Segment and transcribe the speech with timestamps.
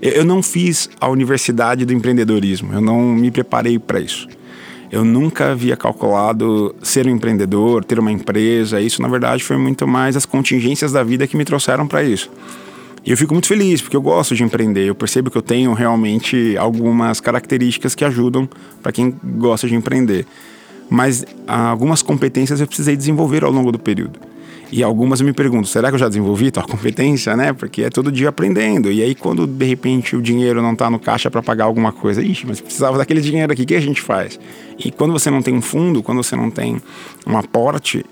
[0.00, 4.28] Eu não fiz a universidade do empreendedorismo, eu não me preparei para isso.
[4.90, 8.78] Eu nunca havia calculado ser um empreendedor, ter uma empresa.
[8.78, 12.30] Isso, na verdade, foi muito mais as contingências da vida que me trouxeram para isso.
[13.04, 14.84] E eu fico muito feliz, porque eu gosto de empreender.
[14.84, 18.46] Eu percebo que eu tenho realmente algumas características que ajudam
[18.82, 20.26] para quem gosta de empreender.
[20.90, 24.20] Mas algumas competências eu precisei desenvolver ao longo do período.
[24.72, 27.52] E algumas me pergunto, será que eu já desenvolvi tal competência, né?
[27.52, 28.90] Porque é todo dia aprendendo.
[28.90, 32.22] E aí quando de repente o dinheiro não está no caixa para pagar alguma coisa,
[32.22, 34.40] ixi, mas precisava daquele dinheiro aqui, o que a gente faz?
[34.82, 36.80] E quando você não tem um fundo, quando você não tem
[37.26, 38.02] um aporte,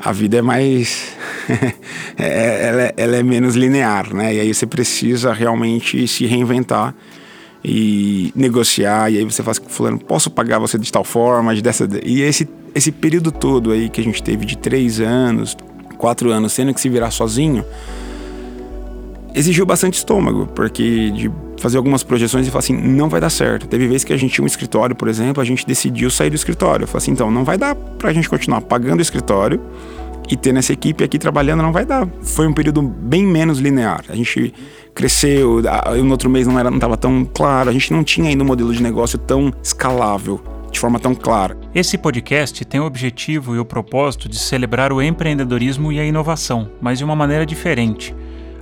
[0.00, 1.14] a vida é mais.
[2.18, 4.34] é, ela, é, ela é menos linear, né?
[4.34, 6.94] E aí você precisa realmente se reinventar
[7.62, 9.12] e negociar.
[9.12, 11.88] E aí você fala assim, fulano, posso pagar você de tal forma, de dessa.
[12.02, 15.56] E esse esse período todo aí que a gente teve de três anos,
[15.96, 17.64] quatro anos, tendo que se virar sozinho,
[19.34, 23.66] exigiu bastante estômago, porque de fazer algumas projeções e falar assim, não vai dar certo.
[23.66, 26.36] Teve vezes que a gente tinha um escritório, por exemplo, a gente decidiu sair do
[26.36, 26.84] escritório.
[26.84, 29.60] Eu falei assim, então, não vai dar pra gente continuar pagando o escritório
[30.30, 32.08] e ter essa equipe aqui trabalhando, não vai dar.
[32.22, 34.04] Foi um período bem menos linear.
[34.08, 34.54] A gente
[34.94, 35.60] cresceu,
[36.02, 38.46] no outro mês não era, não estava tão claro, a gente não tinha ainda um
[38.46, 40.40] modelo de negócio tão escalável
[40.70, 41.56] de forma tão clara.
[41.74, 46.70] Esse podcast tem o objetivo e o propósito de celebrar o empreendedorismo e a inovação,
[46.80, 48.14] mas de uma maneira diferente.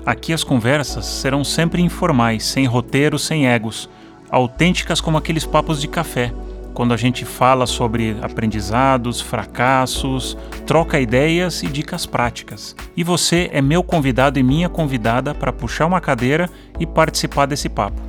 [0.04, 3.88] Aqui as conversas serão sempre informais, sem roteiro, sem egos,
[4.30, 6.32] autênticas como aqueles papos de café,
[6.72, 12.76] quando a gente fala sobre aprendizados, fracassos, troca ideias e dicas práticas.
[12.96, 16.48] E você é meu convidado e minha convidada para puxar uma cadeira
[16.78, 18.00] e participar desse papo.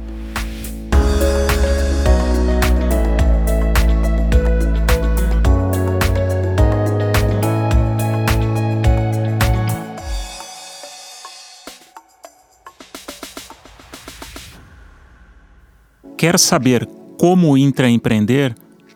[16.19, 16.85] Quer saber
[17.17, 18.53] como intraempreender,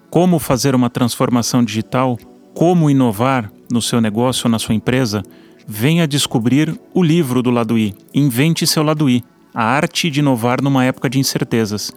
[0.09, 2.19] como fazer uma transformação digital,
[2.53, 5.23] como inovar no seu negócio ou na sua empresa?
[5.65, 9.23] Venha descobrir o livro do Lado I, Invente seu Lado I,
[9.53, 11.93] a arte de inovar numa época de incertezas.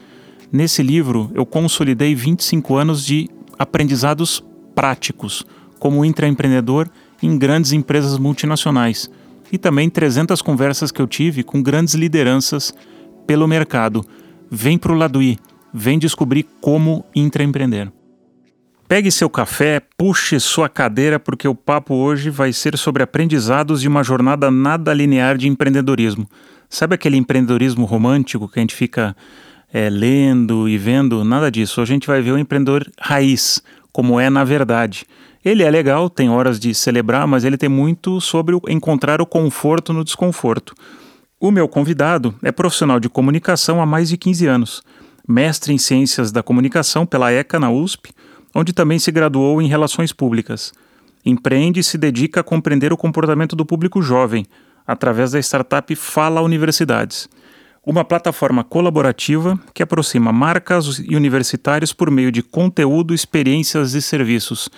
[0.53, 3.29] Nesse livro, eu consolidei 25 anos de
[3.59, 4.45] aprendizados
[4.77, 5.45] práticos
[5.81, 6.89] como intraempreendedor
[7.21, 9.11] em grandes empresas multinacionais
[9.51, 12.73] e também 300 conversas que eu tive com grandes lideranças
[13.27, 14.07] pelo mercado
[14.51, 15.39] Vem para o Laduí,
[15.73, 17.91] vem descobrir como intraempreender.
[18.89, 23.89] Pegue seu café, puxe sua cadeira, porque o papo hoje vai ser sobre aprendizados de
[23.89, 26.29] uma jornada nada linear de empreendedorismo.
[26.71, 29.17] Sabe aquele empreendedorismo romântico que a gente fica
[29.73, 31.25] é, lendo e vendo?
[31.25, 31.81] Nada disso.
[31.81, 35.05] A gente vai ver o empreendedor raiz, como é na verdade.
[35.45, 39.93] Ele é legal, tem horas de celebrar, mas ele tem muito sobre encontrar o conforto
[39.93, 40.75] no desconforto.
[41.39, 44.83] O meu convidado é profissional de comunicação há mais de 15 anos,
[45.29, 48.11] mestre em Ciências da Comunicação pela ECA na USP,
[48.55, 50.73] onde também se graduou em Relações Públicas.
[51.27, 54.47] Empreende e se dedica a compreender o comportamento do público jovem,
[54.87, 57.29] através da startup Fala Universidades,
[57.85, 64.71] uma plataforma colaborativa que aproxima marcas e universitários por meio de conteúdo, experiências e serviços.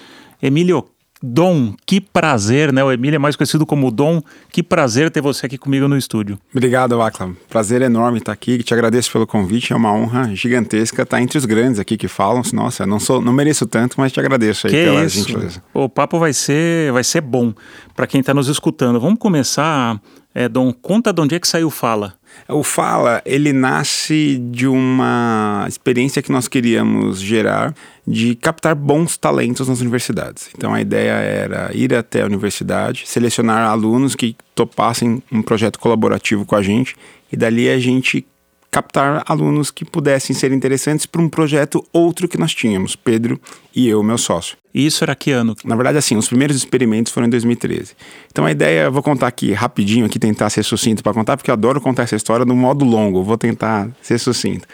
[0.42, 0.84] Emílio,
[1.23, 2.83] Dom, que prazer, né?
[2.84, 4.23] O Emílio é mais conhecido como Dom.
[4.53, 6.39] Que prazer ter você aqui comigo no estúdio.
[6.53, 7.33] Obrigado, Akla.
[7.49, 8.62] Prazer enorme estar aqui.
[8.62, 9.73] Te agradeço pelo convite.
[9.73, 12.43] É uma honra gigantesca estar entre os grandes aqui que falam.
[12.53, 15.19] Nossa, não sou, não mereço tanto, mas te agradeço aí que pela isso?
[15.19, 15.62] gentileza.
[15.75, 17.53] O papo vai ser, vai ser bom
[17.97, 19.00] para quem está nos escutando.
[19.00, 20.00] Vamos começar,
[20.35, 20.73] é, Dom.
[20.73, 22.15] Conta de onde é que saiu Fala.
[22.47, 27.75] O Fala, ele nasce de uma experiência que nós queríamos gerar
[28.06, 30.49] de captar bons talentos nas universidades.
[30.56, 36.47] Então a ideia era ir até a universidade, selecionar alunos que topassem um projeto colaborativo
[36.47, 36.97] com a gente
[37.31, 38.26] e dali a gente
[38.71, 43.41] captar alunos que pudessem ser interessantes para um projeto outro que nós tínhamos, Pedro
[43.75, 44.56] e eu, meu sócio.
[44.75, 45.56] E isso era que ano?
[45.65, 47.95] Na verdade, assim, os primeiros experimentos foram em 2013.
[48.31, 51.51] Então a ideia, eu vou contar aqui rapidinho, aqui tentar ser sucinto para contar, porque
[51.51, 54.67] eu adoro contar essa história no modo longo, vou tentar ser sucinto.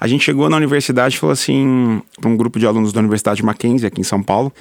[0.00, 3.42] A gente chegou na universidade e falou assim, para um grupo de alunos da Universidade
[3.42, 4.52] Mackenzie, aqui em São Paulo,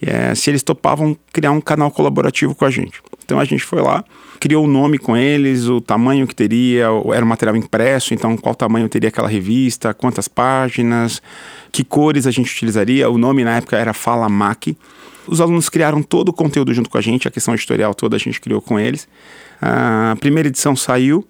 [0.00, 3.02] é, se eles topavam criar um canal colaborativo com a gente.
[3.24, 4.04] Então a gente foi lá,
[4.38, 8.54] criou o nome com eles, o tamanho que teria, era um material impresso, então qual
[8.54, 11.20] tamanho teria aquela revista, quantas páginas,
[11.72, 13.10] que cores a gente utilizaria.
[13.10, 14.68] O nome na época era Fala Mac.
[15.26, 18.18] Os alunos criaram todo o conteúdo junto com a gente, a questão editorial toda a
[18.18, 19.08] gente criou com eles.
[19.60, 21.26] A primeira edição saiu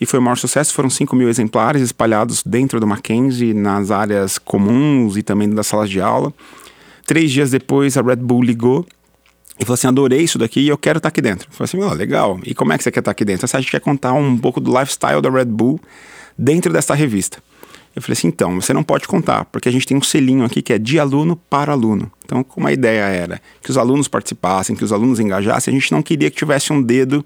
[0.00, 0.74] e foi o maior sucesso.
[0.74, 5.88] Foram 5 mil exemplares espalhados dentro do Mackenzie, nas áreas comuns e também das salas
[5.88, 6.32] de aula.
[7.06, 8.86] Três dias depois, a Red Bull ligou
[9.58, 11.48] E falou assim: adorei isso daqui e eu quero estar aqui dentro.
[11.48, 12.38] Eu falei assim: oh, legal.
[12.44, 13.46] E como é que você quer estar aqui dentro?
[13.52, 15.80] A gente quer contar um pouco do lifestyle da Red Bull
[16.36, 17.42] dentro dessa revista.
[17.94, 20.62] Eu falei assim: então, você não pode contar, porque a gente tem um selinho aqui
[20.62, 22.10] que é de aluno para aluno.
[22.24, 25.90] Então, como a ideia era que os alunos participassem, que os alunos engajassem, a gente
[25.90, 27.24] não queria que tivesse um dedo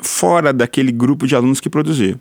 [0.00, 2.16] fora daquele grupo de alunos que produzia.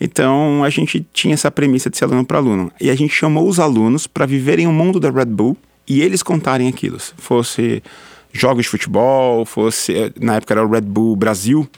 [0.00, 2.70] Então, a gente tinha essa premissa de ser aluno para aluno.
[2.80, 5.56] E a gente chamou os alunos para viverem o mundo da Red Bull
[5.88, 6.98] e eles contarem aquilo.
[7.16, 7.82] Fosse
[8.38, 10.12] jogos de futebol, fosse.
[10.20, 11.68] Na época era o Red Bull Brasil.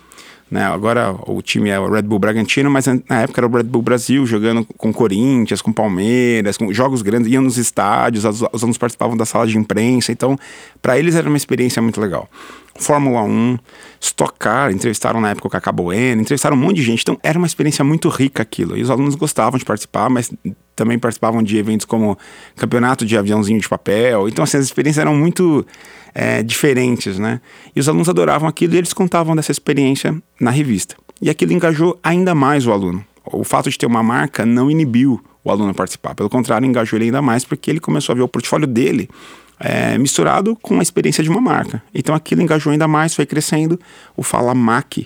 [0.51, 0.65] Né?
[0.65, 3.83] Agora o time é o Red Bull Bragantino, mas na época era o Red Bull
[3.83, 8.79] Brasil, jogando com Corinthians, com Palmeiras, com jogos grandes, iam nos estádios, os, os alunos
[8.79, 10.39] participavam da sala de imprensa, então
[10.81, 12.31] para eles era uma experiência muito legal.
[12.79, 13.59] Fórmula 1,
[14.01, 17.37] Stock Car, entrevistaram na época o Cacá Bueno, entrevistaram um monte de gente, então era
[17.37, 20.33] uma experiência muito rica aquilo, e os alunos gostavam de participar, mas
[20.77, 22.17] também participavam de eventos como
[22.57, 25.67] campeonato de aviãozinho de papel, então assim, as experiências eram muito
[26.15, 27.41] é, diferentes, né?
[27.75, 30.97] E os alunos adoravam aquilo e eles contavam dessa experiência na revista.
[31.21, 33.05] E aquilo engajou ainda mais o aluno.
[33.25, 36.97] O fato de ter uma marca não inibiu o aluno a participar, pelo contrário, engajou
[36.97, 39.09] ele ainda mais porque ele começou a ver o portfólio dele
[39.61, 41.83] é, misturado com a experiência de uma marca.
[41.95, 43.79] Então aquilo engajou ainda mais, foi crescendo.
[44.17, 44.99] O Fala Mac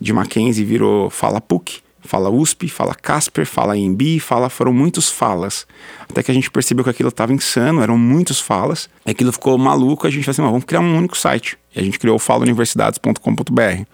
[0.00, 5.66] de Mackenzie virou Fala PUC, Fala USP, fala Casper, fala EMB, fala, foram muitos falas.
[6.02, 8.90] Até que a gente percebeu que aquilo estava insano, eram muitos falas.
[9.06, 11.56] Aquilo ficou maluco, a gente falou assim, vamos criar um único site.
[11.74, 13.84] E a gente criou o falauniversidades.com.br.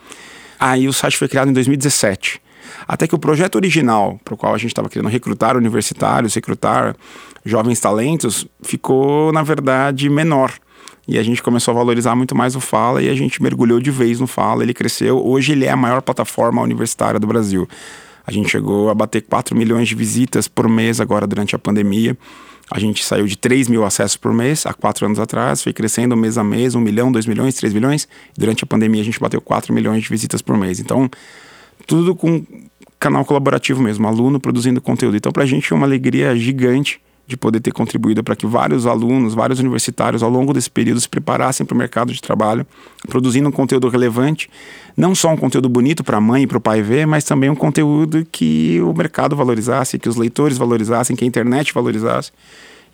[0.59, 2.43] Aí o site foi criado em 2017.
[2.87, 6.97] Até que o projeto original, para o qual a gente estava querendo recrutar universitários, recrutar
[7.44, 10.52] jovens talentos, ficou, na verdade, menor.
[11.08, 13.90] E a gente começou a valorizar muito mais o Fala e a gente mergulhou de
[13.90, 15.25] vez no Fala, ele cresceu.
[15.25, 17.69] Hoje ele é a maior plataforma universitária do Brasil.
[18.26, 22.16] A gente chegou a bater 4 milhões de visitas por mês agora durante a pandemia.
[22.70, 26.16] A gente saiu de 3 mil acessos por mês há quatro anos atrás, foi crescendo
[26.16, 28.06] mês a mês, 1 milhão, 2 milhões, 3 milhões.
[28.38, 30.78] Durante a pandemia a gente bateu 4 milhões de visitas por mês.
[30.78, 31.10] Então,
[31.88, 32.46] tudo com
[33.00, 35.16] canal colaborativo mesmo, aluno produzindo conteúdo.
[35.16, 37.00] Então, para a gente é uma alegria gigante
[37.31, 41.09] de poder ter contribuído para que vários alunos, vários universitários, ao longo desse período, se
[41.09, 42.67] preparassem para o mercado de trabalho,
[43.09, 44.50] produzindo um conteúdo relevante,
[44.97, 47.49] não só um conteúdo bonito para a mãe e para o pai ver, mas também
[47.49, 52.32] um conteúdo que o mercado valorizasse, que os leitores valorizassem, que a internet valorizasse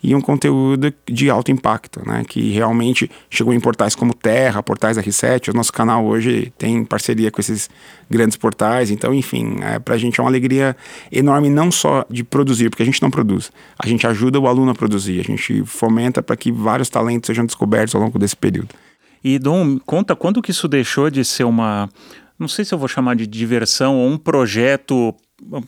[0.01, 2.23] e um conteúdo de alto impacto, né?
[2.27, 5.49] Que realmente chegou em portais como Terra, portais R7.
[5.49, 7.69] O nosso canal hoje tem parceria com esses
[8.09, 8.91] grandes portais.
[8.91, 10.75] Então, enfim, é, para a gente é uma alegria
[11.11, 13.51] enorme não só de produzir, porque a gente não produz.
[13.77, 15.19] A gente ajuda o aluno a produzir.
[15.19, 18.69] A gente fomenta para que vários talentos sejam descobertos ao longo desse período.
[19.23, 21.89] E Dom, conta quando que isso deixou de ser uma
[22.39, 25.15] não sei se eu vou chamar de diversão ou um projeto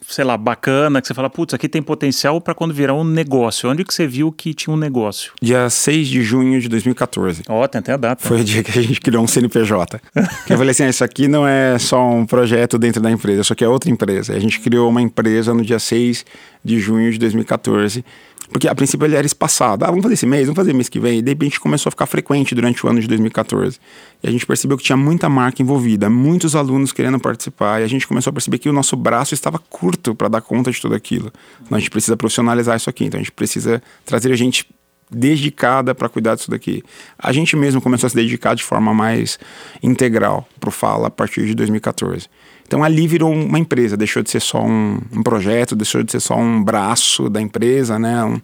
[0.08, 3.70] sei lá, bacana, que você fala, putz, aqui tem potencial para quando virar um negócio.
[3.70, 5.32] Onde que você viu que tinha um negócio?
[5.42, 7.44] Dia 6 de junho de 2014.
[7.48, 8.26] Ó, oh, tem até a data.
[8.26, 10.02] Foi o dia que a gente criou um CNPJ.
[10.50, 13.54] eu falei assim, ah, isso aqui não é só um projeto dentro da empresa, isso
[13.54, 14.34] aqui é outra empresa.
[14.34, 16.26] A gente criou uma empresa no dia 6
[16.64, 18.04] de junho de 2014
[18.52, 19.86] porque a princípio ele era espaçado.
[19.86, 21.20] Ah, vamos fazer esse mês, vamos fazer mês que vem.
[21.20, 23.80] E de repente começou a ficar frequente durante o ano de 2014.
[24.24, 27.82] E a gente percebeu que tinha muita marca envolvida, muitos alunos querendo participar.
[27.82, 30.72] E a gente começou a perceber que o nosso braço estava curto para dar conta
[30.72, 31.32] de tudo aquilo.
[31.62, 33.06] Então a gente precisa profissionalizar isso aqui.
[33.06, 34.66] Então a gente precisa trazer a gente
[35.12, 36.84] dedicada para cuidar disso daqui.
[37.18, 39.40] A gente mesmo começou a se dedicar de forma mais
[39.82, 42.28] integral para o Fala a partir de 2014.
[42.70, 46.20] Então ali virou uma empresa, deixou de ser só um, um projeto, deixou de ser
[46.20, 48.24] só um braço da empresa, né?
[48.24, 48.40] Um,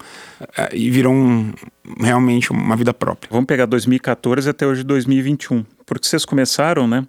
[0.58, 1.54] é, e virou um,
[2.00, 3.30] realmente uma vida própria.
[3.32, 7.06] Vamos pegar 2014 até hoje 2021, porque vocês começaram, né?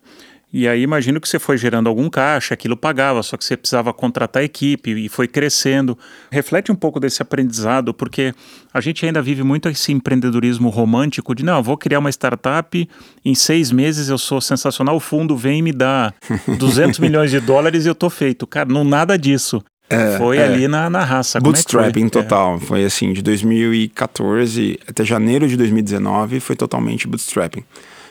[0.52, 3.92] E aí imagino que você foi gerando algum caixa, aquilo pagava, só que você precisava
[3.92, 5.98] contratar equipe e foi crescendo.
[6.30, 8.32] Reflete um pouco desse aprendizado, porque
[8.72, 12.88] a gente ainda vive muito esse empreendedorismo romântico de não, vou criar uma startup,
[13.24, 16.14] em seis meses eu sou sensacional, o fundo vem e me dá
[16.58, 18.46] 200 milhões de dólares e eu tô feito.
[18.46, 19.62] Cara, não nada disso.
[19.88, 20.44] É, foi é.
[20.44, 21.38] ali na, na raça.
[21.38, 22.58] É Bootstrapping é total.
[22.58, 27.62] Foi assim, de 2014 até janeiro de 2019 foi totalmente bootstrapping.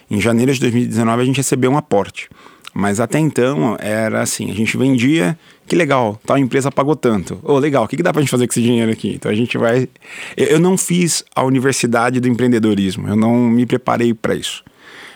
[0.09, 2.29] Em janeiro de 2019 a gente recebeu um aporte.
[2.77, 7.35] Mas até então era assim, a gente vendia, que legal, tal empresa pagou tanto.
[7.41, 9.13] Ô, oh, legal, o que, que dá pra gente fazer com esse dinheiro aqui?
[9.15, 9.87] Então a gente vai.
[10.35, 14.61] Eu não fiz a universidade do empreendedorismo, eu não me preparei para isso.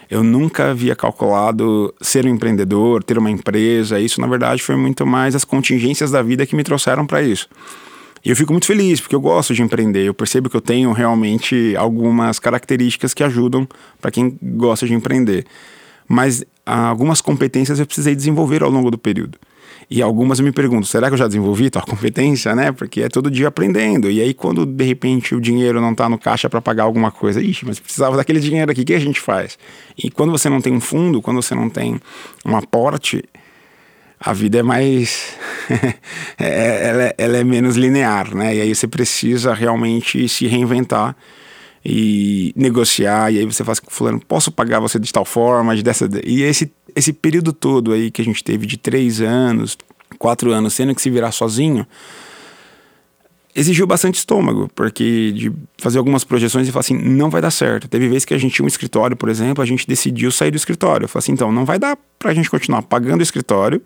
[0.09, 3.99] Eu nunca havia calculado ser um empreendedor, ter uma empresa.
[3.99, 7.47] Isso, na verdade, foi muito mais as contingências da vida que me trouxeram para isso.
[8.23, 10.05] E eu fico muito feliz, porque eu gosto de empreender.
[10.05, 13.67] Eu percebo que eu tenho realmente algumas características que ajudam
[14.01, 15.45] para quem gosta de empreender.
[16.07, 19.37] Mas algumas competências eu precisei desenvolver ao longo do período.
[19.89, 22.71] E algumas eu me pergunto, será que eu já desenvolvi tal competência, né?
[22.71, 24.09] Porque é todo dia aprendendo.
[24.09, 27.41] E aí, quando de repente o dinheiro não está no caixa para pagar alguma coisa,
[27.41, 29.57] ixi, mas precisava daquele dinheiro aqui, o que a gente faz?
[29.97, 31.99] E quando você não tem um fundo, quando você não tem
[32.45, 33.23] um aporte,
[34.19, 35.35] a vida é mais.
[36.37, 38.55] é, ela, é, ela é menos linear, né?
[38.55, 41.15] E aí você precisa realmente se reinventar
[41.85, 45.81] e negociar, e aí você fala assim, fulano, posso pagar você de tal forma, de
[45.81, 46.09] dessa...
[46.25, 49.77] E esse, esse período todo aí que a gente teve de três anos,
[50.17, 51.87] quatro anos, sendo que se virar sozinho,
[53.59, 57.87] exigiu bastante estômago, porque de fazer algumas projeções e falar assim, não vai dar certo.
[57.87, 60.57] Teve vezes que a gente tinha um escritório, por exemplo, a gente decidiu sair do
[60.57, 61.05] escritório.
[61.05, 63.81] Eu falei assim, então, não vai dar pra gente continuar pagando o escritório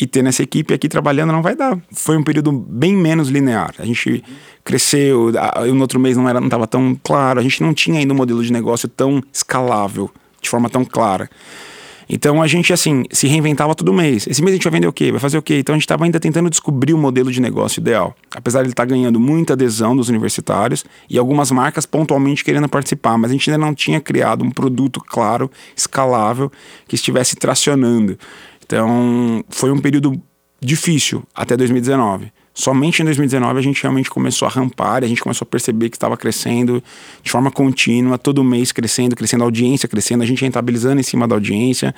[0.00, 1.76] e ter nessa equipe aqui trabalhando não vai dar.
[1.92, 3.74] Foi um período bem menos linear.
[3.78, 4.22] A gente
[4.62, 5.32] cresceu,
[5.74, 8.16] no outro mês não era, não estava tão claro, a gente não tinha ainda um
[8.16, 10.10] modelo de negócio tão escalável,
[10.40, 11.28] de forma tão clara.
[12.08, 14.26] Então a gente, assim, se reinventava todo mês.
[14.26, 15.10] Esse mês a gente vai vender o quê?
[15.10, 15.58] Vai fazer o quê?
[15.58, 18.14] Então a gente estava ainda tentando descobrir o modelo de negócio ideal.
[18.34, 22.68] Apesar de ele estar tá ganhando muita adesão dos universitários e algumas marcas pontualmente querendo
[22.68, 26.50] participar, mas a gente ainda não tinha criado um produto claro, escalável,
[26.86, 28.18] que estivesse tracionando.
[28.64, 30.20] Então, foi um período
[30.60, 32.32] difícil até 2019.
[32.58, 35.96] Somente em 2019 a gente realmente começou a rampar, a gente começou a perceber que
[35.96, 36.82] estava crescendo
[37.22, 41.28] de forma contínua, todo mês crescendo, crescendo a audiência, crescendo, a gente rentabilizando em cima
[41.28, 41.94] da audiência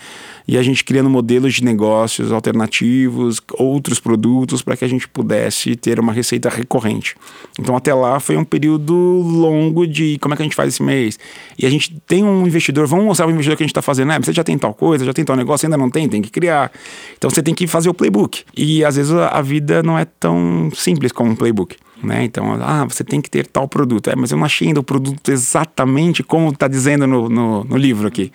[0.47, 5.75] e a gente criando modelos de negócios alternativos, outros produtos para que a gente pudesse
[5.77, 7.17] ter uma receita recorrente.
[7.59, 10.83] Então até lá foi um período longo de como é que a gente faz esse
[10.83, 11.19] mês.
[11.59, 14.09] E a gente tem um investidor, vamos mostrar o investidor que a gente está fazendo,
[14.09, 14.21] né?
[14.21, 16.71] Você já tem tal coisa, já tem tal negócio, ainda não tem, tem que criar.
[17.17, 18.43] Então você tem que fazer o playbook.
[18.55, 21.77] E às vezes a vida não é tão simples como um playbook.
[22.03, 22.25] Né?
[22.25, 24.09] Então, ah, você tem que ter tal produto.
[24.11, 27.77] É, mas eu não achei ainda o produto exatamente como está dizendo no, no, no,
[27.77, 28.33] livro aqui.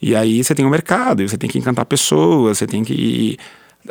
[0.00, 3.36] E aí você tem o um mercado, você tem que encantar pessoas, você tem que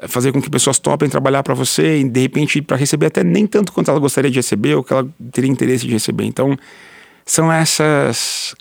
[0.07, 3.47] fazer com que pessoas topem trabalhar para você e de repente para receber até nem
[3.47, 6.25] tanto quanto ela gostaria de receber ou que ela teria interesse de receber.
[6.25, 6.57] Então,
[7.25, 8.55] são essas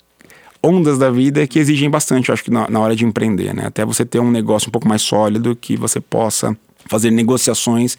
[0.63, 3.67] ondas da vida que exigem bastante, eu acho que na, na hora de empreender, né?
[3.67, 7.97] Até você ter um negócio um pouco mais sólido que você possa fazer negociações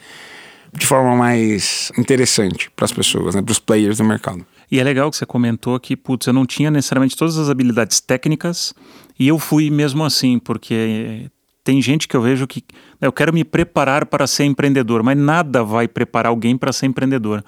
[0.77, 4.45] de forma mais interessante para as pessoas, né, para os players do mercado.
[4.71, 8.01] E é legal que você comentou que, putz, eu não tinha necessariamente todas as habilidades
[8.01, 8.75] técnicas
[9.19, 11.31] e eu fui mesmo assim, porque
[11.63, 12.63] tem gente que eu vejo que
[13.01, 17.45] eu quero me preparar para ser empreendedor, mas nada vai preparar alguém para ser empreendedor.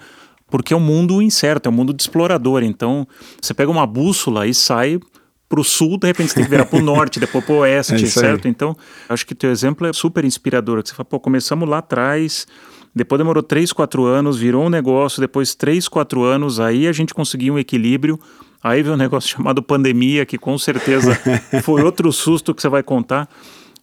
[0.49, 2.63] Porque é um mundo incerto, é um mundo de explorador.
[2.63, 3.07] Então,
[3.39, 4.99] você pega uma bússola e sai
[5.47, 7.57] para o sul, de repente você tem que virar para o norte, depois para o
[7.59, 8.45] oeste, é certo?
[8.45, 8.51] Aí.
[8.51, 8.75] Então,
[9.07, 10.81] acho que teu exemplo é super inspirador.
[10.83, 12.45] Que você fala, pô, começamos lá atrás,
[12.93, 17.13] depois demorou 3, 4 anos, virou um negócio, depois 3, 4 anos, aí a gente
[17.13, 18.19] conseguiu um equilíbrio.
[18.63, 21.17] Aí veio um negócio chamado pandemia, que com certeza
[21.63, 23.29] foi outro susto que você vai contar.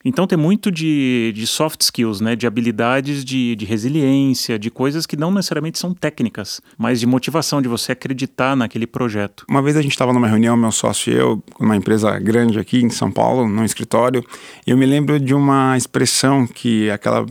[0.09, 2.37] Então tem muito de, de soft skills, né?
[2.37, 7.61] de habilidades de, de resiliência, de coisas que não necessariamente são técnicas, mas de motivação,
[7.61, 9.45] de você acreditar naquele projeto.
[9.51, 12.79] Uma vez a gente estava numa reunião, meu sócio e eu, numa empresa grande aqui
[12.79, 14.25] em São Paulo, num escritório,
[14.65, 17.27] e eu me lembro de uma expressão que aquela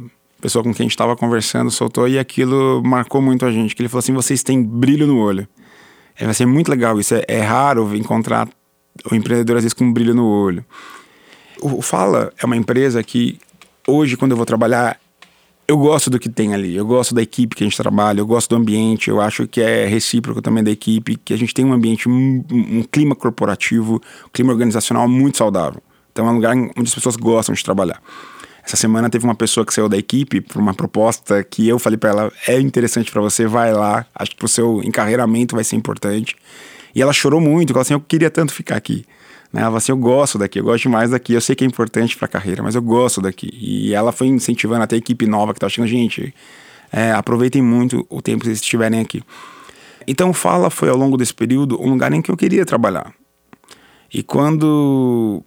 [0.46, 3.82] pessoa com quem a gente estava conversando soltou e aquilo marcou muito a gente, que
[3.82, 5.48] ele falou assim, vocês têm brilho no olho.
[6.16, 8.48] É, vai ser muito legal isso, é, é raro encontrar
[9.12, 10.64] o empreendedor às vezes com um brilho no olho.
[11.62, 13.40] O Fala é uma empresa que
[13.88, 15.00] hoje quando eu vou trabalhar
[15.68, 18.28] eu gosto do que tem ali, eu gosto da equipe que a gente trabalha, eu
[18.28, 21.66] gosto do ambiente, eu acho que é recíproco também da equipe, que a gente tem
[21.66, 25.82] um ambiente, um, um clima corporativo, um clima organizacional muito saudável.
[26.12, 28.00] Então é um lugar onde as pessoas gostam de trabalhar.
[28.66, 31.98] Essa semana teve uma pessoa que saiu da equipe por uma proposta que eu falei
[31.98, 35.76] para ela: é interessante para você, vai lá, acho que pro seu encarreiramento vai ser
[35.76, 36.36] importante.
[36.94, 39.06] E ela chorou muito, ela assim: eu queria tanto ficar aqui.
[39.54, 39.62] Né?
[39.62, 42.18] Ela falou assim: eu gosto daqui, eu gosto demais daqui, eu sei que é importante
[42.18, 43.50] para a carreira, mas eu gosto daqui.
[43.54, 46.34] E ela foi incentivando até a equipe nova que tá achando, gente,
[46.92, 49.22] é, aproveitem muito o tempo que vocês estiverem aqui.
[50.08, 53.14] Então, Fala foi ao longo desse período um lugar em que eu queria trabalhar.
[54.14, 55.44] E quando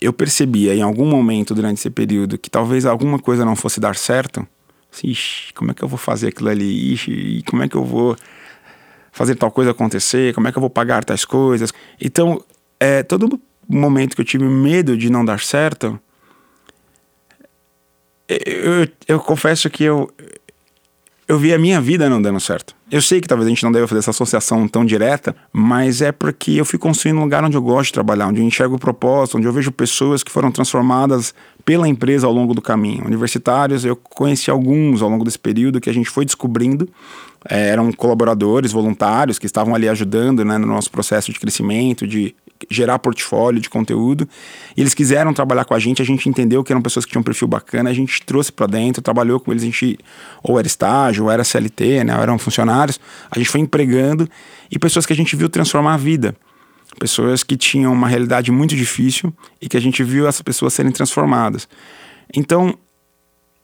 [0.00, 3.96] eu percebia em algum momento durante esse período que talvez alguma coisa não fosse dar
[3.96, 4.46] certo,
[4.92, 6.92] assim, Ixi, como é que eu vou fazer aquilo ali?
[6.94, 8.16] Ixi, como é que eu vou
[9.12, 10.34] fazer tal coisa acontecer?
[10.34, 11.72] Como é que eu vou pagar tais coisas?
[12.00, 12.42] Então,
[12.78, 16.00] é, todo momento que eu tive medo de não dar certo,
[18.28, 20.10] eu, eu, eu confesso que eu,
[21.30, 22.74] eu vi a minha vida não dando certo.
[22.90, 26.10] Eu sei que talvez a gente não deva fazer essa associação tão direta, mas é
[26.10, 29.38] porque eu fui construindo um lugar onde eu gosto de trabalhar, onde eu enxergo propósito,
[29.38, 31.32] onde eu vejo pessoas que foram transformadas
[31.64, 33.06] pela empresa ao longo do caminho.
[33.06, 36.88] Universitários, eu conheci alguns ao longo desse período que a gente foi descobrindo.
[37.48, 42.34] É, eram colaboradores, voluntários que estavam ali ajudando né, no nosso processo de crescimento, de
[42.68, 44.28] gerar portfólio de conteúdo.
[44.76, 47.20] E eles quiseram trabalhar com a gente, a gente entendeu que eram pessoas que tinham
[47.20, 49.98] um perfil bacana, a gente trouxe para dentro, trabalhou com eles, a gente
[50.42, 53.00] ou era estágio, ou era CLT, né, ou eram funcionários.
[53.30, 54.28] A gente foi empregando
[54.70, 56.34] e pessoas que a gente viu transformar a vida.
[56.98, 60.90] Pessoas que tinham uma realidade muito difícil e que a gente viu essas pessoas serem
[60.90, 61.68] transformadas.
[62.34, 62.76] Então,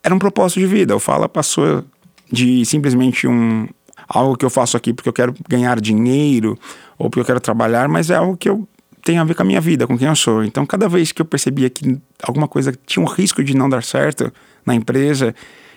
[0.03, 0.95] era um propósito de vida.
[0.95, 1.85] O Fala passou
[2.31, 3.69] de simplesmente um
[4.09, 6.57] algo que eu faço aqui porque eu quero ganhar dinheiro
[6.97, 8.69] ou porque eu quero trabalhar, mas é algo que eu
[9.07, 10.43] tenho a ver com a minha vida, com quem eu sou.
[10.43, 13.85] Então, cada vez que eu percebia que alguma coisa tinha um risco de não dar
[13.85, 14.33] certo
[14.67, 15.33] na empresa,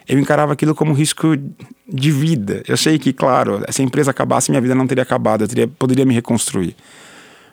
[0.08, 1.38] eu encarava aquilo como um risco
[1.88, 2.64] de vida.
[2.68, 5.68] Eu sei que, claro, se a empresa acabasse, minha vida não teria acabado, eu teria,
[5.68, 6.76] poderia me reconstruir.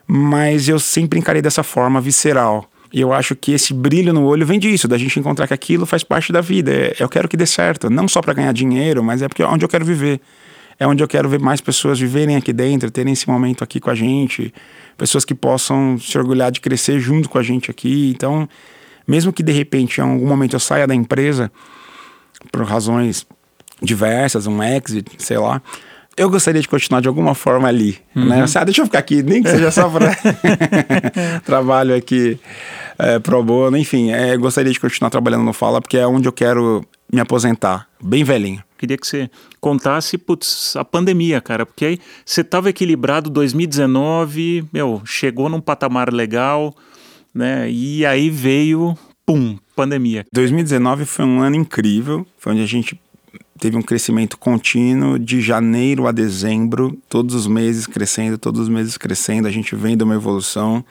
[0.07, 2.67] Mas eu sempre encarei dessa forma visceral.
[2.91, 5.85] E eu acho que esse brilho no olho vem disso, da gente encontrar que aquilo
[5.85, 6.73] faz parte da vida.
[6.73, 9.47] É, eu quero que dê certo, não só para ganhar dinheiro, mas é porque é
[9.47, 10.23] onde eu quero viver.
[10.79, 13.91] É onde eu quero ver mais pessoas viverem aqui dentro, terem esse momento aqui com
[13.91, 14.53] a gente,
[14.97, 18.13] pessoas que possam se orgulhar de crescer junto com a gente aqui.
[18.15, 18.49] Então,
[19.07, 21.51] mesmo que de repente em algum momento eu saia da empresa
[22.53, 23.27] por razões
[23.83, 25.63] diversas, um exit, sei lá,
[26.17, 28.23] eu gostaria de continuar de alguma forma ali, né?
[28.23, 28.29] uhum.
[28.29, 28.45] né?
[28.55, 30.17] Ah, deixa eu ficar aqui, nem que seja só para
[31.45, 32.39] trabalho aqui
[32.99, 36.33] é, pro bono, enfim, é, gostaria de continuar trabalhando no Fala, porque é onde eu
[36.33, 38.63] quero me aposentar, bem velhinho.
[38.79, 45.01] Queria que você contasse, putz, a pandemia, cara, porque aí você estava equilibrado 2019, meu,
[45.05, 46.75] chegou num patamar legal,
[47.35, 47.71] né?
[47.71, 50.27] E aí veio, pum, pandemia.
[50.33, 53.01] 2019 foi um ano incrível, foi onde a gente
[53.59, 58.99] teve um crescimento contínuo de janeiro a dezembro, todos os meses crescendo, todos os meses
[58.99, 60.85] crescendo, a gente vendo uma evolução,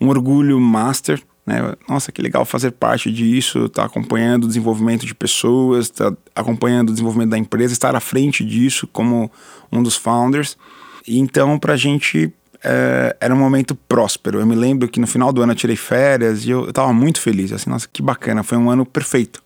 [0.00, 1.74] um orgulho master, né?
[1.88, 6.16] Nossa, que legal fazer parte disso, estar tá acompanhando o desenvolvimento de pessoas, estar tá
[6.34, 9.30] acompanhando o desenvolvimento da empresa, estar à frente disso como
[9.72, 10.58] um dos founders.
[11.06, 12.30] E então, para a gente
[12.62, 14.40] é, era um momento próspero.
[14.40, 17.20] Eu me lembro que no final do ano eu tirei férias e eu estava muito
[17.20, 17.50] feliz.
[17.50, 19.42] Assim, nossa, que bacana, foi um ano perfeito.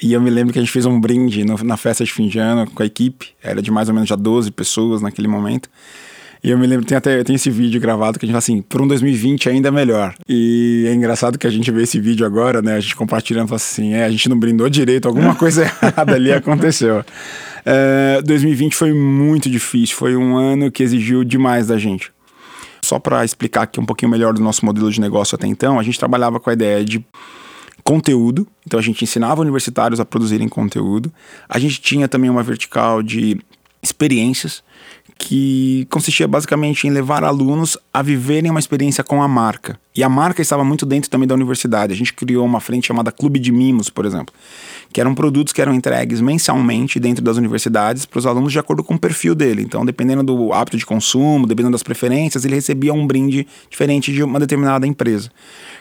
[0.00, 2.28] E eu me lembro que a gente fez um brinde no, na festa de fim
[2.28, 5.68] de ano com a equipe, era de mais ou menos já 12 pessoas naquele momento.
[6.46, 8.62] E eu me lembro, tem até tem esse vídeo gravado que a gente fala assim,
[8.62, 10.14] por um 2020 ainda melhor.
[10.28, 12.76] E é engraçado que a gente vê esse vídeo agora, né?
[12.76, 16.32] A gente compartilhando, fala assim, é, a gente não brindou direito, alguma coisa errada ali
[16.32, 17.04] aconteceu.
[17.64, 22.12] É, 2020 foi muito difícil, foi um ano que exigiu demais da gente.
[22.80, 25.82] Só para explicar aqui um pouquinho melhor do nosso modelo de negócio até então, a
[25.82, 27.04] gente trabalhava com a ideia de
[27.82, 31.12] conteúdo, então a gente ensinava universitários a produzirem conteúdo.
[31.48, 33.36] A gente tinha também uma vertical de
[33.82, 34.62] experiências
[35.18, 39.78] que consistia basicamente em levar alunos a viverem uma experiência com a marca.
[39.96, 41.92] E a marca estava muito dentro também da universidade.
[41.92, 44.34] A gente criou uma frente chamada Clube de Mimos, por exemplo,
[44.92, 48.84] que eram produtos que eram entregues mensalmente dentro das universidades para os alunos de acordo
[48.84, 49.62] com o perfil dele.
[49.62, 54.22] Então, dependendo do hábito de consumo, dependendo das preferências, ele recebia um brinde diferente de
[54.22, 55.30] uma determinada empresa.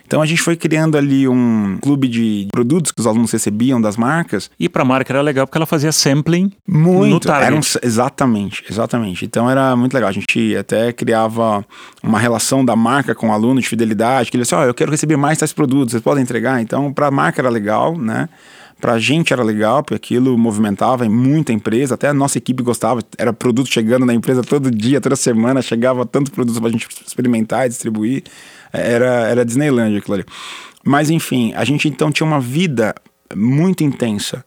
[0.08, 3.98] Então a gente foi criando ali um clube de produtos que os alunos recebiam das
[3.98, 4.52] marcas.
[4.60, 7.78] E para a marca era legal porque ela fazia sampling muito, no target.
[7.78, 9.26] Um, exatamente, exatamente.
[9.26, 10.10] Então era muito legal.
[10.10, 11.66] A gente até criava
[12.04, 14.74] uma relação da marca com o aluno de fidelidade, que ele disse, ó, oh, eu
[14.74, 16.62] quero receber mais tais produtos, vocês podem entregar?
[16.62, 18.30] Então para a marca era legal, né?
[18.80, 22.62] Para a gente era legal, porque aquilo movimentava em muita empresa, até a nossa equipe
[22.62, 26.72] gostava, era produto chegando na empresa todo dia, toda semana, chegava tanto produto para a
[26.72, 28.24] gente experimentar e distribuir.
[28.74, 30.26] Era, era Disneylandia aquilo ali.
[30.84, 32.94] Mas enfim, a gente então tinha uma vida
[33.34, 34.44] muito intensa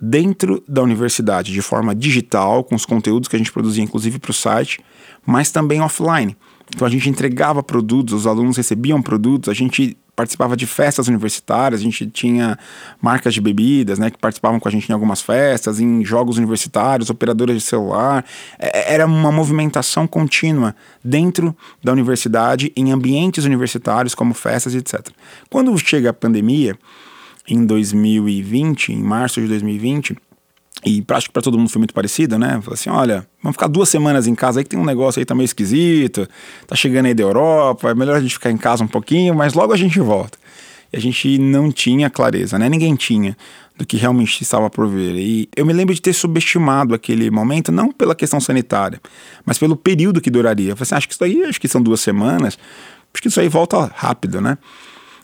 [0.00, 4.30] dentro da universidade, de forma digital, com os conteúdos que a gente produzia, inclusive para
[4.30, 4.80] o site,
[5.26, 6.36] mas também offline.
[6.74, 11.80] Então a gente entregava produtos, os alunos recebiam produtos, a gente participava de festas universitárias,
[11.80, 12.58] a gente tinha
[13.00, 17.08] marcas de bebidas, né, que participavam com a gente em algumas festas, em jogos universitários,
[17.08, 18.24] operadoras de celular.
[18.58, 25.08] É, era uma movimentação contínua dentro da universidade, em ambientes universitários, como festas, etc.
[25.48, 26.78] Quando chega a pandemia,
[27.48, 30.16] em 2020, em março de 2020,
[30.84, 32.58] e acho que para todo mundo foi muito parecido, né?
[32.62, 35.24] Falei assim: olha, vamos ficar duas semanas em casa aí que tem um negócio aí
[35.24, 36.26] tá meio esquisito,
[36.66, 39.52] tá chegando aí da Europa, é melhor a gente ficar em casa um pouquinho, mas
[39.52, 40.38] logo a gente volta.
[40.92, 42.68] E a gente não tinha clareza, né?
[42.68, 43.36] Ninguém tinha
[43.76, 45.16] do que realmente estava por vir.
[45.16, 49.00] E eu me lembro de ter subestimado aquele momento, não pela questão sanitária,
[49.44, 50.72] mas pelo período que duraria.
[50.72, 52.58] Eu falei assim: acho que isso aí, acho que são duas semanas,
[53.12, 54.56] acho que isso aí volta rápido, né?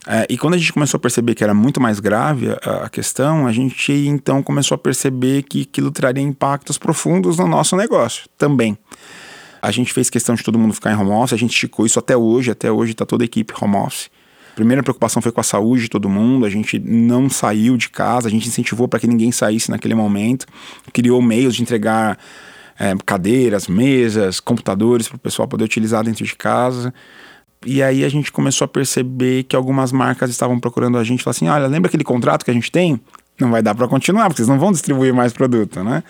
[0.06, 2.88] É, e quando a gente começou a perceber que era muito mais grave a, a,
[2.88, 8.28] questão, a gente então começou a perceber que aquilo traria impactos profundos no nosso negócio
[8.38, 8.78] também.
[9.60, 11.98] A gente fez questão de todo mundo ficar em home office, a gente esticou isso
[11.98, 14.08] até hoje, até hoje está toda a equipe home office.
[14.54, 18.28] Primeira preocupação foi com a saúde de todo mundo, a gente não saiu de casa,
[18.28, 20.46] a gente incentivou para que ninguém saísse naquele momento,
[20.92, 22.16] criou meios de entregar
[22.78, 26.94] é, cadeiras, mesas, computadores para o pessoal poder utilizar dentro de casa
[27.64, 31.36] E aí a gente começou a perceber que algumas marcas estavam procurando a gente, falaram
[31.36, 33.00] assim: olha, lembra aquele contrato que a gente tem?
[33.40, 36.02] Não vai dar para continuar, porque vocês não vão distribuir mais produto, né?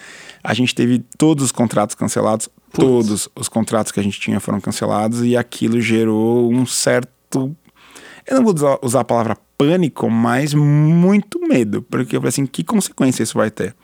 [0.45, 2.79] A gente teve todos os contratos cancelados, Putz.
[2.79, 7.55] todos os contratos que a gente tinha foram cancelados e aquilo gerou um certo.
[8.27, 12.63] Eu não vou usar a palavra pânico, mas muito medo, porque eu falei assim: que
[12.63, 13.75] consequência isso vai ter?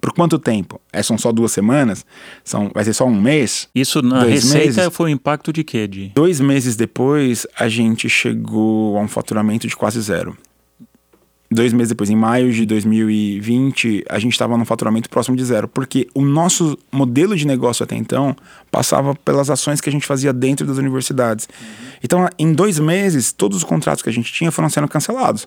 [0.00, 0.80] Por quanto tempo?
[0.92, 2.04] É, são só duas semanas?
[2.44, 3.68] São, vai ser só um mês?
[3.74, 4.94] Isso na receita meses?
[4.94, 5.86] foi o impacto de quê?
[5.86, 6.12] De...
[6.14, 10.36] Dois meses depois, a gente chegou a um faturamento de quase zero.
[11.50, 15.68] Dois meses depois, em maio de 2020, a gente estava num faturamento próximo de zero,
[15.68, 18.34] porque o nosso modelo de negócio até então
[18.70, 21.46] passava pelas ações que a gente fazia dentro das universidades.
[21.46, 21.98] Uhum.
[22.02, 25.46] Então, em dois meses, todos os contratos que a gente tinha foram sendo cancelados.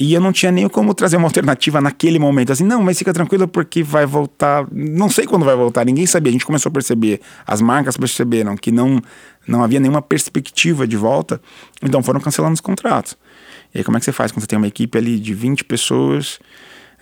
[0.00, 2.52] E eu não tinha nem como trazer uma alternativa naquele momento.
[2.52, 4.66] Assim, não, mas fica tranquilo porque vai voltar.
[4.72, 6.30] Não sei quando vai voltar, ninguém sabia.
[6.30, 9.00] A gente começou a perceber, as marcas perceberam que não,
[9.46, 11.40] não havia nenhuma perspectiva de volta,
[11.82, 13.16] então foram cancelando os contratos.
[13.74, 15.64] E aí, como é que você faz quando você tem uma equipe ali de 20
[15.64, 16.38] pessoas?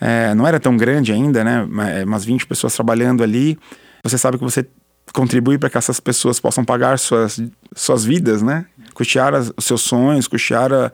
[0.01, 1.67] É, não era tão grande ainda, né?
[2.07, 3.59] Umas 20 pessoas trabalhando ali.
[4.03, 4.67] Você sabe que você
[5.13, 7.43] contribui para que essas pessoas possam pagar suas,
[7.75, 8.67] suas vidas, né?
[8.95, 10.93] Custear os seus sonhos, custear a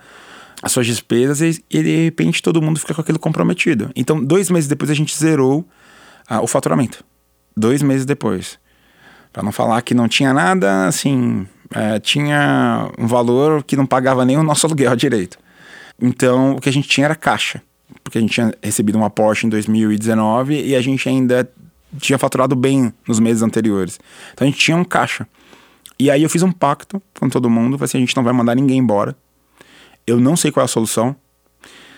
[0.62, 3.90] as suas despesas e, e, de repente todo mundo fica com aquilo comprometido.
[3.94, 5.66] Então, dois meses depois a gente zerou
[6.28, 7.04] ah, o faturamento.
[7.56, 8.58] Dois meses depois.
[9.32, 14.24] Para não falar que não tinha nada, assim, é, tinha um valor que não pagava
[14.24, 15.38] nem o nosso aluguel direito.
[16.00, 17.62] Então, o que a gente tinha era caixa.
[18.02, 21.48] Porque a gente tinha recebido um aporte em 2019 e a gente ainda
[21.98, 23.98] tinha faturado bem nos meses anteriores.
[24.32, 25.26] Então, a gente tinha um caixa.
[25.98, 28.54] E aí eu fiz um pacto com todo mundo, assim, a gente não vai mandar
[28.54, 29.16] ninguém embora
[30.06, 31.16] eu não sei qual é a solução.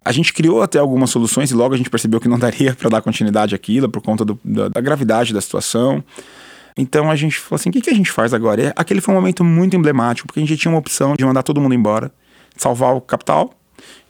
[0.05, 2.89] A gente criou até algumas soluções e logo a gente percebeu que não daria para
[2.89, 6.03] dar continuidade àquilo por conta do, da, da, gravidade da situação.
[6.77, 8.63] Então a gente falou assim: o que, que a gente faz agora?
[8.63, 11.43] E aquele foi um momento muito emblemático, porque a gente tinha uma opção de mandar
[11.43, 12.11] todo mundo embora,
[12.57, 13.53] salvar o capital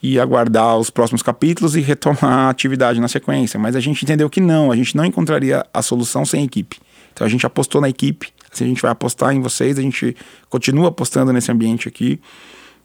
[0.03, 3.59] e aguardar os próximos capítulos e retomar a atividade na sequência.
[3.59, 6.79] Mas a gente entendeu que não, a gente não encontraria a solução sem equipe.
[7.13, 10.17] Então a gente apostou na equipe, assim, a gente vai apostar em vocês, a gente
[10.49, 12.21] continua apostando nesse ambiente aqui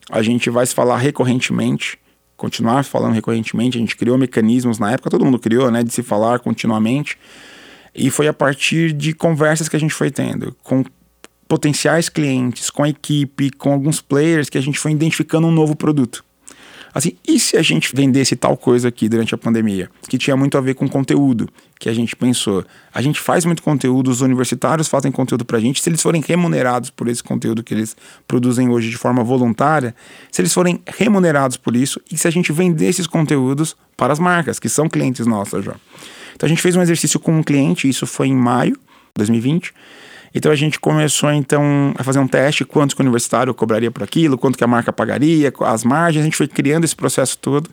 [0.10, 1.98] a gente vai se falar recorrentemente,
[2.36, 3.78] continuar falando recorrentemente.
[3.78, 7.18] A gente criou mecanismos na época, todo mundo criou, né, de se falar continuamente.
[7.96, 10.84] E foi a partir de conversas que a gente foi tendo com
[11.48, 15.76] potenciais clientes, com a equipe, com alguns players que a gente foi identificando um novo
[15.76, 16.26] produto.
[16.94, 20.58] Assim, e se a gente vendesse tal coisa aqui durante a pandemia, que tinha muito
[20.58, 24.88] a ver com conteúdo, que a gente pensou, a gente faz muito conteúdo, os universitários
[24.88, 28.92] fazem conteúdo pra gente, se eles forem remunerados por esse conteúdo que eles produzem hoje
[28.92, 29.96] de forma voluntária,
[30.32, 34.20] se eles forem remunerados por isso, e se a gente vender esses conteúdos para as
[34.20, 35.76] marcas, que são clientes nossas já.
[36.36, 39.74] Então a gente fez um exercício com um cliente, isso foi em maio de 2020,
[40.34, 44.02] então a gente começou então a fazer um teste, quanto que o universitário cobraria por
[44.02, 47.70] aquilo, quanto que a marca pagaria, as margens, a gente foi criando esse processo todo.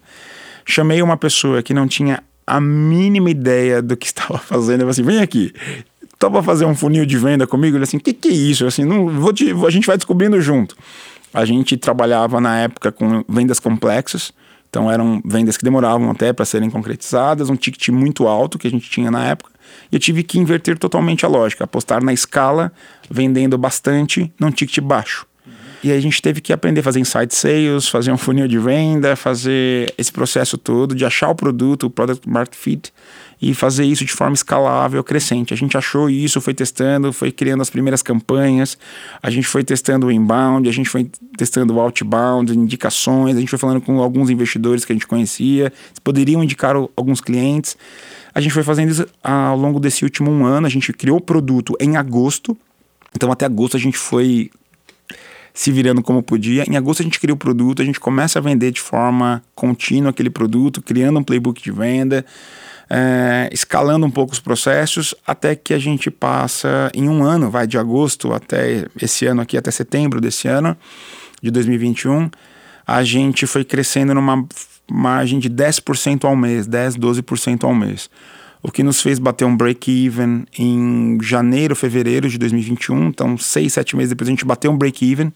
[0.64, 4.90] Chamei uma pessoa que não tinha a mínima ideia do que estava fazendo, eu falei
[4.90, 5.52] assim, vem aqui,
[6.18, 7.76] topa fazer um funil de venda comigo?
[7.76, 8.64] Ele assim, o que, que é isso?
[8.64, 10.76] Eu assim, não, vou te, a gente vai descobrindo junto.
[11.32, 14.32] A gente trabalhava na época com vendas complexas,
[14.70, 18.70] então eram vendas que demoravam até para serem concretizadas, um ticket muito alto que a
[18.70, 19.50] gente tinha na época.
[19.90, 22.72] E eu tive que inverter totalmente a lógica, apostar na escala,
[23.10, 25.26] vendendo bastante num ticket baixo.
[25.82, 29.16] E a gente teve que aprender a fazer insight sales, fazer um funil de venda,
[29.16, 32.92] fazer esse processo todo de achar o produto, o product market fit
[33.40, 35.54] e fazer isso de forma escalável, crescente.
[35.54, 38.76] A gente achou isso, foi testando, foi criando as primeiras campanhas,
[39.22, 43.48] a gente foi testando o inbound, a gente foi testando o outbound, indicações, a gente
[43.48, 45.72] foi falando com alguns investidores que a gente conhecia,
[46.04, 47.78] poderiam indicar alguns clientes.
[48.34, 50.66] A gente foi fazendo isso ao longo desse último um ano.
[50.66, 52.56] A gente criou o produto em agosto.
[53.14, 54.50] Então, até agosto, a gente foi
[55.52, 56.64] se virando como podia.
[56.68, 60.10] Em agosto, a gente cria o produto, a gente começa a vender de forma contínua
[60.10, 62.24] aquele produto, criando um playbook de venda,
[62.88, 67.66] é, escalando um pouco os processos, até que a gente passa em um ano, vai
[67.66, 70.76] de agosto até esse ano aqui, até setembro desse ano,
[71.42, 72.30] de 2021.
[72.86, 74.44] A gente foi crescendo numa
[74.90, 78.10] margem de 10% ao mês, 10, 12% ao mês.
[78.62, 83.08] O que nos fez bater um break-even em janeiro, fevereiro de 2021.
[83.08, 85.32] Então, seis, sete meses depois a gente bateu um break-even.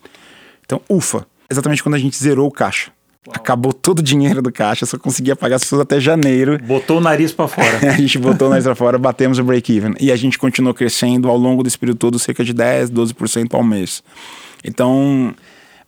[0.64, 2.90] Então, ufa, exatamente quando a gente zerou o caixa.
[3.26, 3.36] Uau.
[3.36, 6.58] Acabou todo o dinheiro do caixa, só conseguia pagar as pessoas até janeiro.
[6.62, 7.78] Botou o nariz para fora.
[7.90, 9.94] a gente botou o nariz para fora, batemos o break-even.
[9.98, 13.64] E a gente continuou crescendo ao longo desse período todo, cerca de 10, 12% ao
[13.64, 14.02] mês.
[14.62, 15.34] Então,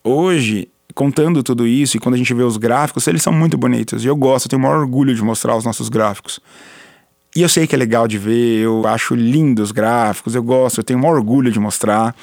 [0.03, 4.03] hoje, contando tudo isso e quando a gente vê os gráficos, eles são muito bonitos.
[4.03, 6.41] E eu gosto, eu tenho o maior orgulho de mostrar os nossos gráficos.
[7.37, 10.79] E eu sei que é legal de ver, eu acho lindo os gráficos, eu gosto,
[10.79, 12.17] eu tenho maior orgulho de mostrar.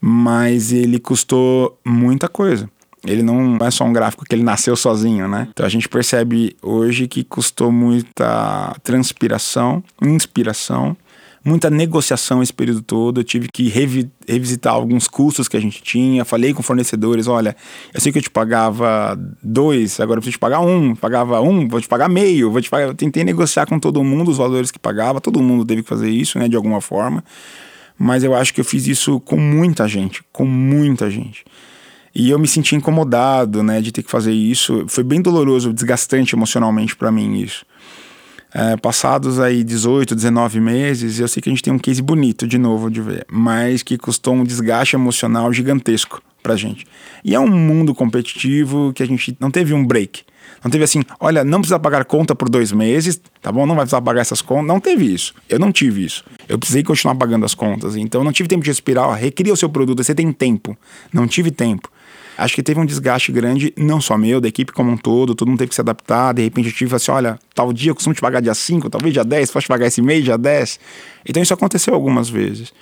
[0.00, 2.68] mas ele custou muita coisa.
[3.04, 5.48] Ele não é só um gráfico que ele nasceu sozinho, né?
[5.50, 10.96] Então a gente percebe hoje que custou muita transpiração, inspiração,
[11.46, 13.20] muita negociação esse período todo.
[13.20, 16.24] Eu tive que revi revisitar alguns custos que a gente tinha.
[16.24, 17.56] Falei com fornecedores: olha,
[17.94, 20.94] eu sei que eu te pagava dois, agora eu preciso te pagar um.
[20.94, 22.50] Pagava um, vou te pagar meio.
[22.50, 22.88] Vou te pagar.
[22.88, 25.20] Eu tentei negociar com todo mundo os valores que pagava.
[25.20, 27.22] Todo mundo teve que fazer isso, né, de alguma forma.
[27.98, 31.44] Mas eu acho que eu fiz isso com muita gente, com muita gente.
[32.14, 34.84] E eu me senti incomodado, né, de ter que fazer isso.
[34.88, 37.64] Foi bem doloroso, desgastante emocionalmente para mim isso.
[38.58, 42.46] É, passados aí 18, 19 meses, eu sei que a gente tem um case bonito
[42.46, 46.86] de novo de ver, mas que custou um desgaste emocional gigantesco pra gente.
[47.22, 50.22] E é um mundo competitivo que a gente não teve um break.
[50.64, 53.66] Não teve assim, olha, não precisa pagar conta por dois meses, tá bom?
[53.66, 54.66] Não vai precisar pagar essas contas.
[54.66, 55.34] Não teve isso.
[55.50, 56.24] Eu não tive isso.
[56.48, 57.94] Eu precisei continuar pagando as contas.
[57.94, 59.06] Então não tive tempo de respirar.
[59.06, 60.74] Ó, recria o seu produto, você tem tempo.
[61.12, 61.90] Não tive tempo.
[62.36, 65.48] Acho que teve um desgaste grande, não só meu, da equipe como um todo, todo
[65.48, 66.34] mundo teve que se adaptar.
[66.34, 69.14] De repente eu tive assim: olha, tal dia eu costumo te pagar dia 5, talvez
[69.14, 70.78] dia 10, pode pagar esse mês, dia 10.
[71.26, 72.72] Então isso aconteceu algumas vezes.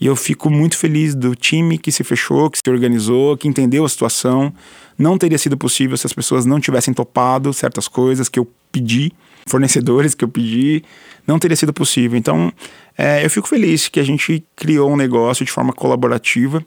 [0.00, 3.84] E eu fico muito feliz do time que se fechou, que se organizou, que entendeu
[3.84, 4.52] a situação.
[4.98, 9.12] Não teria sido possível se as pessoas não tivessem topado certas coisas que eu pedi,
[9.46, 10.82] fornecedores que eu pedi,
[11.26, 12.18] não teria sido possível.
[12.18, 12.52] Então,
[12.98, 16.64] é, eu fico feliz que a gente criou um negócio de forma colaborativa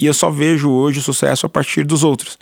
[0.00, 2.38] e eu só vejo hoje o sucesso a partir dos outros,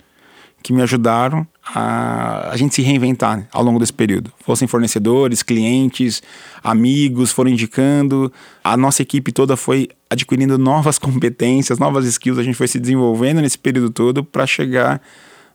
[0.63, 4.31] que me ajudaram a, a gente se reinventar né, ao longo desse período.
[4.39, 6.23] Fossem fornecedores, clientes,
[6.63, 8.31] amigos, foram indicando.
[8.63, 12.39] A nossa equipe toda foi adquirindo novas competências, novas skills.
[12.39, 15.01] A gente foi se desenvolvendo nesse período todo para chegar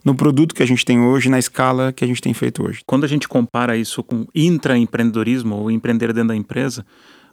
[0.05, 2.83] no produto que a gente tem hoje, na escala que a gente tem feito hoje.
[2.87, 6.85] Quando a gente compara isso com intraempreendedorismo ou empreender dentro da empresa,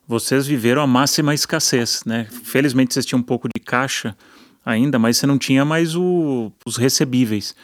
[0.07, 2.27] vocês viveram a máxima escassez, né?
[2.43, 4.15] Felizmente vocês tinham um pouco de caixa
[4.65, 7.55] ainda, mas você não tinha mais o, os recebíveis.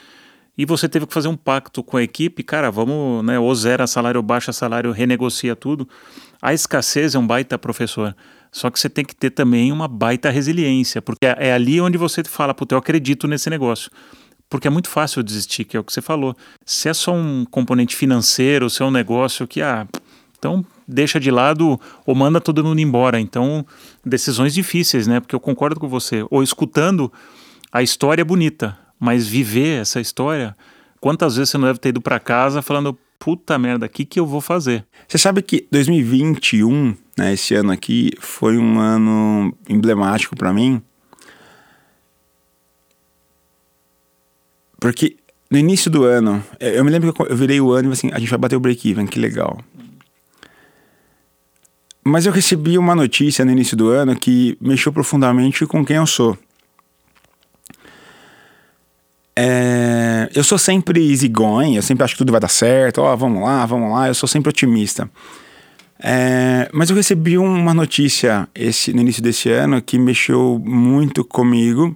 [0.57, 3.85] E você teve que fazer um pacto com a equipe, cara, vamos, né, ou zera
[3.85, 5.87] salário, baixa salário, renegocia tudo.
[6.41, 8.15] A escassez é um baita professor.
[8.51, 11.97] Só que você tem que ter também uma baita resiliência, porque é, é ali onde
[11.97, 13.91] você fala, puta, eu acredito nesse negócio.
[14.49, 16.35] Porque é muito fácil desistir, que é o que você falou.
[16.65, 19.85] Se é só um componente financeiro, se é um negócio que, ah,
[20.39, 23.19] então deixa de lado ou manda todo mundo embora.
[23.19, 23.65] Então,
[24.05, 25.19] decisões difíceis, né?
[25.19, 26.25] Porque eu concordo com você.
[26.29, 27.11] Ou escutando
[27.71, 30.55] a história é bonita, mas viver essa história,
[31.01, 34.19] quantas vezes você não deve ter ido para casa falando, puta merda, o que, que
[34.19, 34.85] eu vou fazer?
[35.07, 40.81] Você sabe que 2021, né, esse ano aqui, foi um ano emblemático para mim.
[44.79, 45.17] Porque
[45.49, 48.19] no início do ano, eu me lembro que eu virei o ano e assim, a
[48.19, 49.59] gente vai bater o break-even, que legal.
[52.07, 56.07] Mas eu recebi uma notícia no início do ano que mexeu profundamente com quem eu
[56.07, 56.37] sou.
[59.35, 63.17] É, eu sou sempre easygoing, eu sempre acho que tudo vai dar certo, ó, oh,
[63.17, 65.09] vamos lá, vamos lá, eu sou sempre otimista.
[65.99, 71.93] É, mas eu recebi uma notícia esse, no início desse ano que mexeu muito comigo,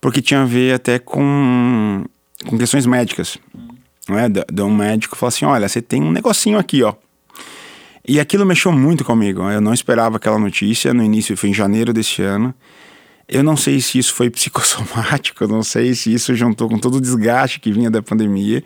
[0.00, 2.06] porque tinha a ver até com,
[2.48, 3.36] com questões médicas.
[4.08, 4.30] É?
[4.30, 6.94] De, de um médico falou assim: olha, você tem um negocinho aqui, ó
[8.06, 9.42] e aquilo mexeu muito comigo.
[9.48, 10.92] Eu não esperava aquela notícia.
[10.92, 12.54] No início, foi em janeiro deste ano.
[13.28, 16.96] Eu não sei se isso foi psicossomático, eu não sei se isso juntou com todo
[16.96, 18.62] o desgaste que vinha da pandemia.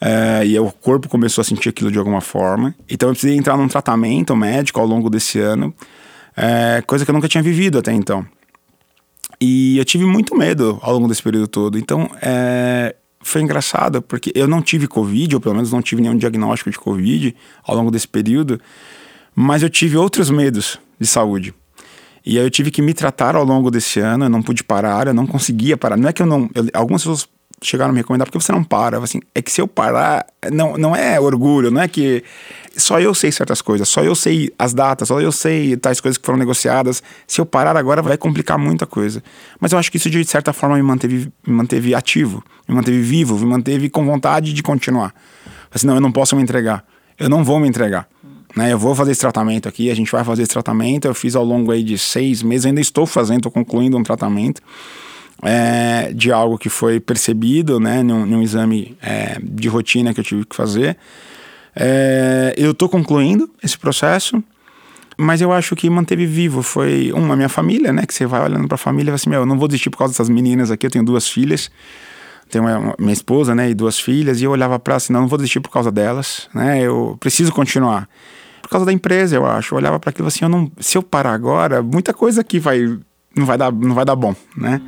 [0.00, 2.74] É, e o corpo começou a sentir aquilo de alguma forma.
[2.88, 5.74] Então eu precisei entrar num tratamento médico ao longo desse ano,
[6.34, 8.26] é, coisa que eu nunca tinha vivido até então.
[9.38, 11.78] E eu tive muito medo ao longo desse período todo.
[11.78, 16.16] Então é, foi engraçado, porque eu não tive Covid, ou pelo menos não tive nenhum
[16.16, 18.60] diagnóstico de Covid ao longo desse período,
[19.34, 21.54] mas eu tive outros medos de saúde.
[22.24, 25.06] E aí eu tive que me tratar ao longo desse ano, eu não pude parar,
[25.06, 25.96] eu não conseguia parar.
[25.96, 26.50] Não é que eu não.
[26.54, 27.28] Eu, algumas pessoas
[27.62, 28.98] chegaram a me recomendar, porque você não para?
[28.98, 32.22] Assim, é que se eu parar, não, não é orgulho, não é que
[32.76, 36.16] só eu sei certas coisas, só eu sei as datas, só eu sei tais coisas
[36.16, 37.02] que foram negociadas.
[37.26, 39.22] Se eu parar agora, vai complicar muita coisa.
[39.58, 43.00] Mas eu acho que isso, de certa forma, me manteve, me manteve ativo, me manteve
[43.00, 45.14] vivo, me manteve com vontade de continuar.
[45.72, 46.84] Assim, não, eu não posso me entregar.
[47.18, 48.08] Eu não vou me entregar.
[48.56, 51.06] Né, eu vou fazer esse tratamento aqui, a gente vai fazer esse tratamento.
[51.06, 54.60] Eu fiz ao longo aí de seis meses, ainda estou fazendo, estou concluindo um tratamento
[55.42, 60.24] é, de algo que foi percebido, né, num, num exame é, de rotina que eu
[60.24, 60.96] tive que fazer.
[61.74, 64.42] É, eu estou concluindo esse processo,
[65.16, 68.66] mas eu acho que manteve vivo foi uma minha família, né, que você vai olhando
[68.66, 70.86] para a família e assim, meu, eu não vou desistir por causa dessas meninas aqui,
[70.86, 71.70] eu tenho duas filhas,
[72.48, 75.28] tenho uma, minha esposa, né, e duas filhas, e eu olhava para assim, não, não
[75.28, 78.08] vou desistir por causa delas, né, eu preciso continuar.
[78.62, 79.74] Por causa da empresa, eu acho.
[79.74, 83.00] Eu olhava para aquilo assim, eu não, se eu parar agora, muita coisa aqui vai
[83.36, 84.80] não vai dar, não vai dar bom, né?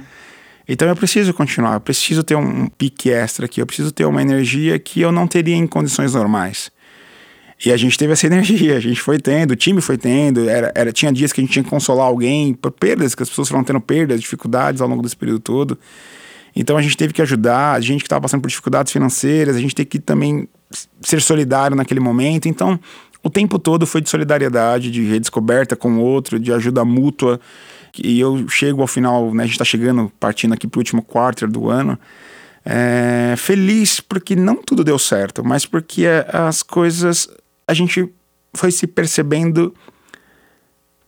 [0.69, 4.23] Então eu preciso continuar, eu preciso ter um pique extra aqui, eu preciso ter uma
[4.23, 6.71] energia que eu não teria em condições normais.
[7.65, 10.73] E a gente teve essa energia, a gente foi tendo, o time foi tendo, era,
[10.75, 13.49] era, tinha dias que a gente tinha que consolar alguém por perdas, que as pessoas
[13.49, 15.79] foram tendo perdas, dificuldades ao longo desse período todo.
[16.57, 19.61] Então a gente teve que ajudar, a gente que estava passando por dificuldades financeiras, a
[19.61, 20.49] gente teve que também
[21.01, 22.49] ser solidário naquele momento.
[22.49, 22.81] Então
[23.23, 27.41] o tempo todo foi de solidariedade, de redescoberta com o outro, de ajuda mútua.
[27.97, 31.03] E eu chego ao final, né, a gente está chegando, partindo aqui para o último
[31.03, 31.97] quarto do ano,
[32.65, 37.29] é, feliz porque não tudo deu certo, mas porque as coisas
[37.67, 38.13] a gente
[38.55, 39.75] foi se percebendo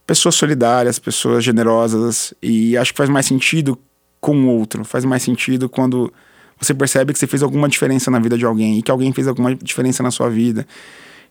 [0.06, 3.78] pessoas solidárias, pessoas generosas e acho que faz mais sentido
[4.20, 6.12] com o outro, faz mais sentido quando
[6.58, 9.28] você percebe que você fez alguma diferença na vida de alguém e que alguém fez
[9.28, 10.66] alguma diferença na sua vida.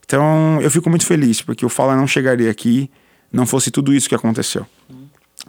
[0.04, 2.90] Então eu fico muito feliz porque o Fala não chegaria aqui
[3.32, 4.64] não fosse tudo isso que aconteceu,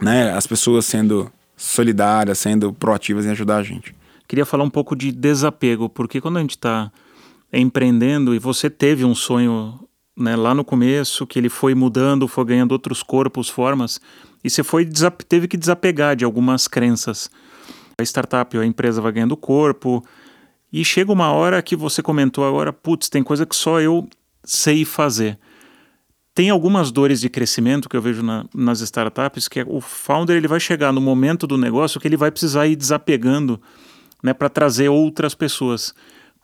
[0.00, 0.32] né?
[0.32, 3.94] As pessoas sendo solidárias, sendo proativas em ajudar a gente.
[4.26, 6.90] Queria falar um pouco de desapego, porque quando a gente está
[7.52, 9.78] empreendendo e você teve um sonho
[10.16, 14.00] né, lá no começo, que ele foi mudando, foi ganhando outros corpos, formas,
[14.42, 14.88] e você foi
[15.28, 17.30] teve que desapegar de algumas crenças.
[17.98, 20.04] A startup, a empresa vai ganhando corpo,
[20.72, 24.08] e chega uma hora que você comentou agora, putz, tem coisa que só eu
[24.44, 25.38] sei fazer.
[26.34, 30.36] Tem algumas dores de crescimento que eu vejo na, nas startups, que é, o founder
[30.36, 33.60] ele vai chegar no momento do negócio que ele vai precisar ir desapegando
[34.22, 35.94] né, para trazer outras pessoas.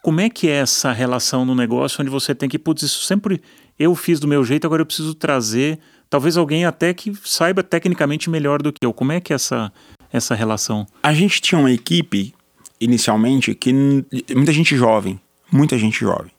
[0.03, 3.41] Como é que é essa relação no negócio onde você tem que, putz, isso sempre
[3.79, 8.29] eu fiz do meu jeito, agora eu preciso trazer talvez alguém até que saiba tecnicamente
[8.29, 8.93] melhor do que eu.
[8.93, 9.71] Como é que é essa,
[10.11, 10.85] essa relação?
[11.01, 12.35] A gente tinha uma equipe,
[12.81, 13.71] inicialmente, que
[14.35, 15.17] muita gente jovem,
[15.49, 16.33] muita gente jovem.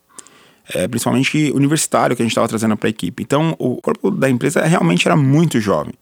[0.75, 3.23] É, principalmente universitário que a gente estava trazendo para a equipe.
[3.23, 5.95] Então, o corpo da empresa realmente era muito jovem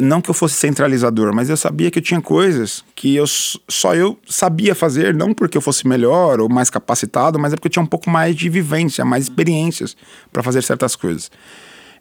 [0.00, 3.94] não que eu fosse centralizador, mas eu sabia que eu tinha coisas que eu só
[3.94, 7.72] eu sabia fazer, não porque eu fosse melhor ou mais capacitado, mas é porque eu
[7.72, 9.96] tinha um pouco mais de vivência, mais experiências
[10.32, 11.30] para fazer certas coisas.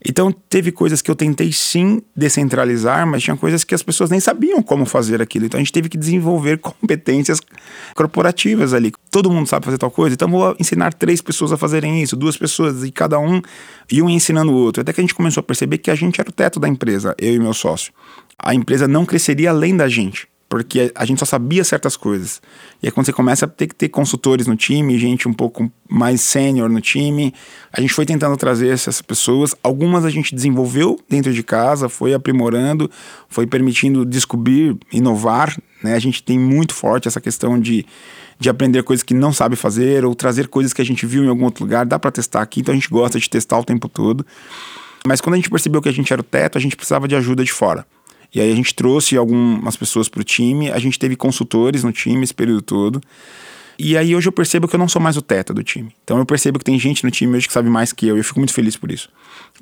[0.05, 4.19] Então, teve coisas que eu tentei sim descentralizar, mas tinha coisas que as pessoas nem
[4.19, 5.45] sabiam como fazer aquilo.
[5.45, 7.39] Então, a gente teve que desenvolver competências
[7.95, 8.91] corporativas ali.
[9.11, 12.37] Todo mundo sabe fazer tal coisa, então vou ensinar três pessoas a fazerem isso, duas
[12.37, 13.41] pessoas, e cada um
[13.91, 14.81] e um ensinando o outro.
[14.81, 17.15] Até que a gente começou a perceber que a gente era o teto da empresa,
[17.17, 17.91] eu e meu sócio.
[18.37, 22.41] A empresa não cresceria além da gente porque a gente só sabia certas coisas.
[22.81, 25.69] E aí quando você começa a ter que ter consultores no time, gente um pouco
[25.89, 27.33] mais sênior no time,
[27.71, 29.53] a gente foi tentando trazer essas pessoas.
[29.61, 32.89] Algumas a gente desenvolveu dentro de casa, foi aprimorando,
[33.27, 35.57] foi permitindo descobrir, inovar.
[35.83, 35.95] Né?
[35.95, 37.85] A gente tem muito forte essa questão de,
[38.39, 41.27] de aprender coisas que não sabe fazer ou trazer coisas que a gente viu em
[41.27, 41.85] algum outro lugar.
[41.85, 44.25] Dá para testar aqui, então a gente gosta de testar o tempo todo.
[45.05, 47.15] Mas quando a gente percebeu que a gente era o teto, a gente precisava de
[47.15, 47.85] ajuda de fora.
[48.33, 51.91] E aí a gente trouxe algumas pessoas para o time, a gente teve consultores no
[51.91, 53.01] time esse período todo.
[53.79, 55.93] E aí hoje eu percebo que eu não sou mais o teta do time.
[56.03, 58.19] Então eu percebo que tem gente no time hoje que sabe mais que eu e
[58.19, 59.09] eu fico muito feliz por isso.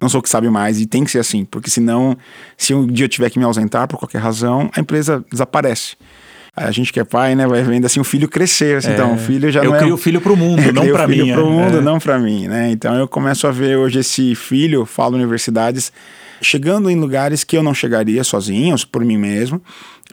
[0.01, 2.17] Não sou o que sabe mais e tem que ser assim, porque senão,
[2.57, 5.97] se um dia eu tiver que me ausentar por qualquer razão, a empresa desaparece.
[6.55, 8.77] A gente que é pai, né, vai vendo assim o filho crescer.
[8.77, 9.79] Assim, é, então, o filho já eu não é.
[9.79, 11.17] Eu crio o filho para o mundo, não para mim.
[11.17, 11.81] Eu crio o filho para o mundo, é.
[11.81, 12.71] não para mim, né?
[12.71, 15.91] Então eu começo a ver hoje esse filho, falo universidades,
[16.41, 19.61] chegando em lugares que eu não chegaria sozinho, por mim mesmo.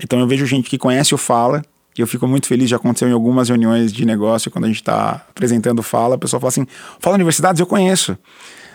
[0.02, 1.62] Então eu vejo gente que conhece o Fala,
[1.96, 4.80] e eu fico muito feliz, já aconteceu em algumas reuniões de negócio, quando a gente
[4.80, 6.66] está apresentando Fala, a pessoa fala assim,
[6.98, 8.16] Fala Universidades, eu conheço.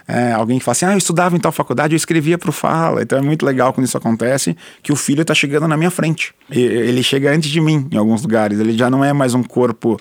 [0.10, 2.54] É, alguém que fala assim, ah, eu estudava em tal faculdade, eu escrevia para o
[2.54, 3.02] Fala.
[3.02, 6.34] Então é muito legal quando isso acontece, que o filho está chegando na minha frente.
[6.50, 10.00] Ele chega antes de mim em alguns lugares, ele já não é mais um corpo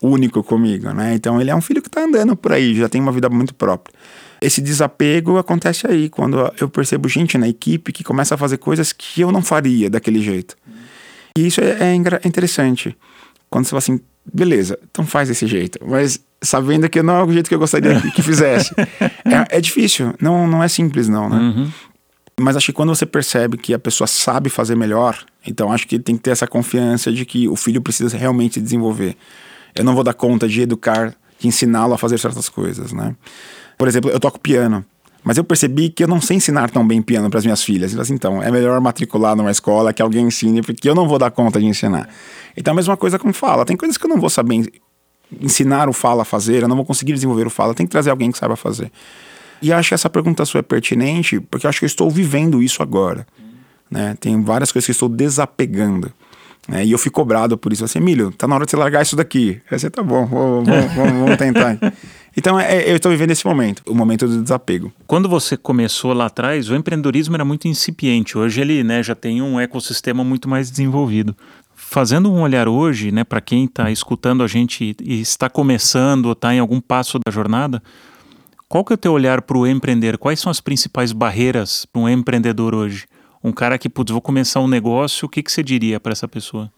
[0.00, 1.14] único comigo, né?
[1.14, 3.52] Então ele é um filho que está andando por aí, já tem uma vida muito
[3.52, 3.92] própria.
[4.40, 8.92] Esse desapego acontece aí, quando eu percebo gente na equipe que começa a fazer coisas
[8.92, 10.56] que eu não faria daquele jeito.
[11.36, 12.96] E isso é, é interessante.
[13.50, 14.00] Quando você fala assim,
[14.32, 18.00] beleza, então faz desse jeito, mas sabendo que não é o jeito que eu gostaria
[18.00, 18.74] que, que fizesse.
[19.24, 21.36] é, é, difícil, não, não é simples não, né?
[21.36, 21.70] Uhum.
[22.40, 25.98] Mas acho que quando você percebe que a pessoa sabe fazer melhor, então acho que
[25.98, 29.16] tem que ter essa confiança de que o filho precisa realmente desenvolver.
[29.74, 33.16] Eu não vou dar conta de educar, de ensiná-lo a fazer certas coisas, né?
[33.78, 34.84] Por exemplo, eu toco piano.
[35.22, 37.96] Mas eu percebi que eu não sei ensinar tão bem piano para as minhas filhas.
[37.98, 41.30] Assim, então, é melhor matricular numa escola que alguém ensine, porque eu não vou dar
[41.30, 42.08] conta de ensinar.
[42.56, 43.64] Então, a mesma coisa com fala.
[43.64, 44.70] Tem coisas que eu não vou saber
[45.40, 47.74] ensinar o fala a fazer, eu não vou conseguir desenvolver o fala.
[47.74, 48.90] Tem que trazer alguém que saiba fazer.
[49.60, 52.82] E acho que essa pergunta sua é pertinente, porque acho que eu estou vivendo isso
[52.82, 53.26] agora.
[53.90, 54.16] Né?
[54.20, 56.12] Tem várias coisas que eu estou desapegando.
[56.68, 56.84] Né?
[56.84, 57.84] E eu fui cobrado por isso.
[57.84, 59.60] Assim, Emílio, tá na hora de você largar isso daqui.
[59.70, 61.78] Aí você, tá bom, vamos, vamos tentar.
[62.38, 64.92] Então é, eu estou vivendo esse momento, o momento do desapego.
[65.08, 68.38] Quando você começou lá atrás, o empreendedorismo era muito incipiente.
[68.38, 71.36] Hoje ele né, já tem um ecossistema muito mais desenvolvido.
[71.74, 76.32] Fazendo um olhar hoje, né, para quem está escutando a gente e está começando ou
[76.32, 77.82] está em algum passo da jornada,
[78.68, 80.16] qual que é o teu olhar para o empreender?
[80.16, 83.06] Quais são as principais barreiras para um empreendedor hoje?
[83.42, 86.28] Um cara que, putz, vou começar um negócio, o que, que você diria para essa
[86.28, 86.70] pessoa?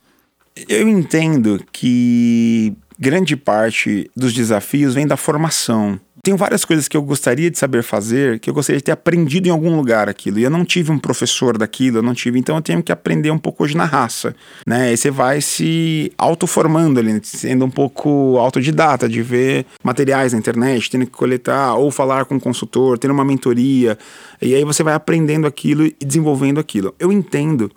[0.67, 5.99] Eu entendo que grande parte dos desafios vem da formação.
[6.23, 9.49] Tem várias coisas que eu gostaria de saber fazer, que eu gostaria de ter aprendido
[9.49, 10.39] em algum lugar aquilo.
[10.39, 13.31] E eu não tive um professor daquilo, eu não tive, então eu tenho que aprender
[13.31, 14.37] um pouco hoje na raça,
[14.67, 14.93] né?
[14.93, 20.91] E você vai se autoformando ali, sendo um pouco autodidata, de ver materiais na internet,
[20.91, 23.97] tendo que coletar ou falar com um consultor, tendo uma mentoria.
[24.43, 26.95] E aí você vai aprendendo aquilo e desenvolvendo aquilo.
[26.99, 27.73] Eu entendo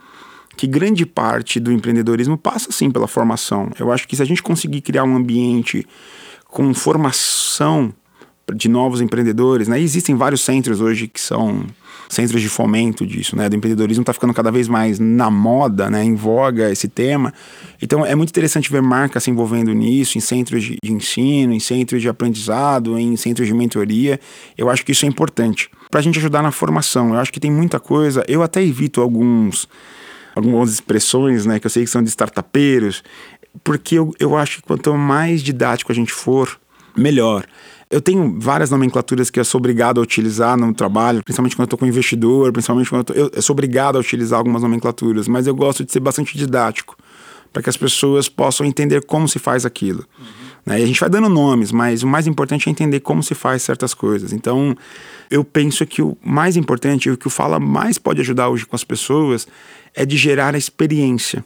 [0.56, 3.72] que grande parte do empreendedorismo passa sim pela formação.
[3.80, 5.86] Eu acho que se a gente conseguir criar um ambiente
[6.48, 7.94] com formação
[8.54, 9.80] de novos empreendedores, né?
[9.80, 11.66] Existem vários centros hoje que são
[12.10, 13.48] centros de fomento disso, né?
[13.48, 16.04] Do empreendedorismo está ficando cada vez mais na moda, né?
[16.04, 17.34] Em voga esse tema.
[17.82, 21.60] Então é muito interessante ver marcas se envolvendo nisso, em centros de, de ensino, em
[21.60, 24.20] centros de aprendizado, em centros de mentoria.
[24.58, 27.14] Eu acho que isso é importante para a gente ajudar na formação.
[27.14, 28.24] Eu acho que tem muita coisa.
[28.28, 29.68] Eu até evito alguns
[30.36, 31.60] algumas expressões, né?
[31.60, 33.04] Que eu sei que são de startupeiros,
[33.64, 36.60] porque eu, eu acho que quanto mais didático a gente for,
[36.96, 37.46] melhor.
[37.90, 41.66] Eu tenho várias nomenclaturas que eu sou obrigado a utilizar no trabalho, principalmente quando eu
[41.66, 45.46] estou com investidor, principalmente quando eu, tô, eu, sou obrigado a utilizar algumas nomenclaturas, mas
[45.46, 46.98] eu gosto de ser bastante didático,
[47.52, 50.04] para que as pessoas possam entender como se faz aquilo.
[50.18, 50.43] Uhum.
[50.66, 50.80] Né?
[50.80, 53.62] E a gente vai dando nomes, mas o mais importante é entender como se faz
[53.62, 54.34] certas coisas.
[54.34, 54.76] Então,
[55.30, 58.76] eu penso que o mais importante, o que o Fala mais pode ajudar hoje com
[58.76, 59.48] as pessoas,
[59.94, 61.44] é de gerar a experiência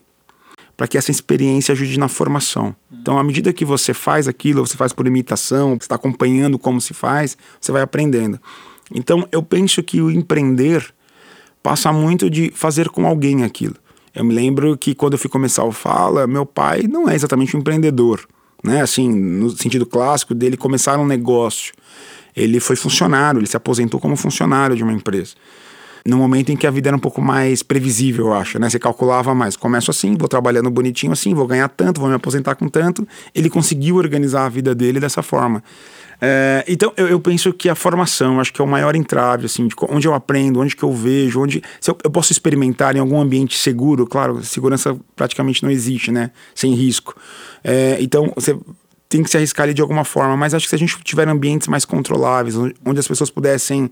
[0.75, 2.75] para que essa experiência ajude na formação.
[2.91, 6.79] Então, à medida que você faz aquilo, você faz por imitação, você está acompanhando como
[6.79, 8.39] se faz, você vai aprendendo.
[8.93, 10.93] Então, eu penso que o empreender
[11.63, 13.75] passa muito de fazer com alguém aquilo.
[14.13, 17.57] Eu me lembro que quando eu fui começar o Fala, meu pai não é exatamente
[17.57, 18.27] um empreendedor,
[18.63, 18.81] né?
[18.81, 21.73] Assim, no sentido clássico dele começar um negócio.
[22.35, 25.35] Ele foi funcionário, ele se aposentou como funcionário de uma empresa
[26.07, 28.69] no momento em que a vida era um pouco mais previsível, eu acho, né?
[28.69, 29.57] Você calculava mais.
[29.57, 33.05] Começo assim, vou trabalhando bonitinho assim, vou ganhar tanto, vou me aposentar com tanto.
[33.35, 35.61] Ele conseguiu organizar a vida dele dessa forma.
[36.21, 39.67] É, então, eu, eu, penso que a formação, acho que é o maior entrave, assim,
[39.67, 42.99] de onde eu aprendo, onde que eu vejo, onde se eu, eu posso experimentar em
[42.99, 46.31] algum ambiente seguro, claro, segurança praticamente não existe, né?
[46.55, 47.15] Sem risco.
[47.63, 48.57] É, então, você
[49.09, 51.27] tem que se arriscar ali de alguma forma, mas acho que se a gente tiver
[51.27, 53.91] ambientes mais controláveis, onde as pessoas pudessem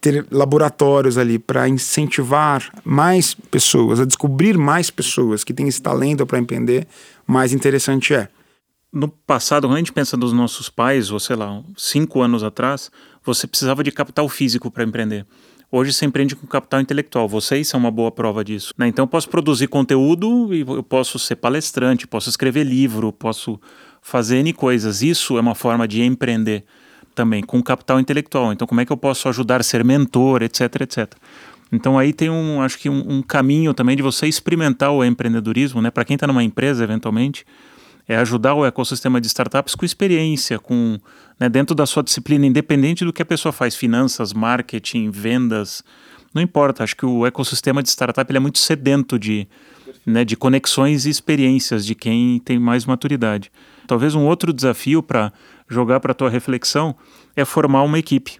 [0.00, 6.24] ter laboratórios ali para incentivar mais pessoas, a descobrir mais pessoas que têm esse talento
[6.26, 6.86] para empreender,
[7.26, 8.28] mais interessante é.
[8.92, 12.90] No passado, quando a gente pensa nos nossos pais, ou sei lá, cinco anos atrás,
[13.22, 15.26] você precisava de capital físico para empreender.
[15.70, 17.28] Hoje você empreende com capital intelectual.
[17.28, 18.72] Vocês são uma boa prova disso.
[18.78, 18.88] Né?
[18.88, 23.60] Então eu posso produzir conteúdo e eu posso ser palestrante, posso escrever livro, posso
[24.00, 25.02] fazer N coisas.
[25.02, 26.64] Isso é uma forma de empreender
[27.18, 28.52] também, com capital intelectual.
[28.52, 31.12] Então, como é que eu posso ajudar a ser mentor, etc, etc.
[31.72, 35.82] Então aí tem um, acho que um, um caminho também de você experimentar o empreendedorismo,
[35.82, 35.90] né?
[35.90, 37.44] Para quem está numa empresa, eventualmente,
[38.06, 40.96] é ajudar o ecossistema de startups com experiência, com
[41.40, 45.82] né, dentro da sua disciplina, independente do que a pessoa faz, finanças, marketing, vendas,
[46.32, 46.84] não importa.
[46.84, 49.46] Acho que o ecossistema de startup é muito sedento de,
[50.06, 53.50] né, de conexões e experiências de quem tem mais maturidade.
[53.88, 55.32] Talvez um outro desafio para
[55.66, 56.94] jogar para tua reflexão
[57.34, 58.36] é formar uma equipe.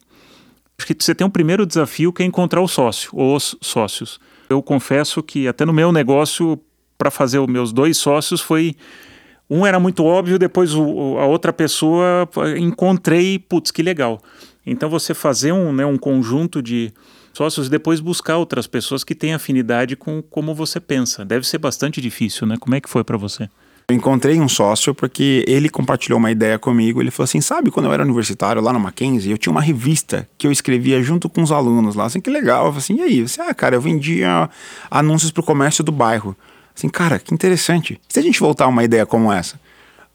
[0.78, 4.20] Acho que você tem um primeiro desafio que é encontrar o sócio, ou os sócios.
[4.50, 6.60] Eu confesso que até no meu negócio,
[6.98, 8.76] para fazer os meus dois sócios, foi.
[9.50, 12.28] Um era muito óbvio, depois o, a outra pessoa
[12.58, 14.20] encontrei, putz, que legal.
[14.66, 16.92] Então você fazer um, né, um conjunto de
[17.32, 21.24] sócios e depois buscar outras pessoas que têm afinidade com como você pensa.
[21.24, 22.56] Deve ser bastante difícil, né?
[22.60, 23.48] Como é que foi para você?
[23.90, 27.00] Eu encontrei um sócio porque ele compartilhou uma ideia comigo.
[27.00, 30.28] Ele falou assim: sabe, quando eu era universitário lá no Mackenzie, eu tinha uma revista
[30.36, 32.04] que eu escrevia junto com os alunos lá.
[32.04, 32.66] Assim, que legal.
[32.66, 33.26] Eu falei assim: e aí?
[33.26, 34.50] Você, ah, cara, eu vendia
[34.90, 36.36] anúncios para o comércio do bairro.
[36.76, 37.98] Assim, cara, que interessante.
[38.06, 39.58] Se a gente voltar a uma ideia como essa,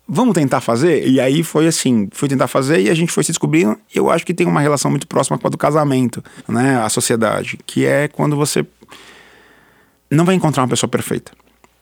[0.07, 1.07] vamos tentar fazer?
[1.07, 3.75] E aí foi assim: fui tentar fazer e a gente foi se descobrindo.
[3.91, 6.77] Eu acho que tem uma relação muito próxima com a do casamento, né?
[6.77, 8.63] A sociedade, que é quando você
[10.11, 11.31] não vai encontrar uma pessoa perfeita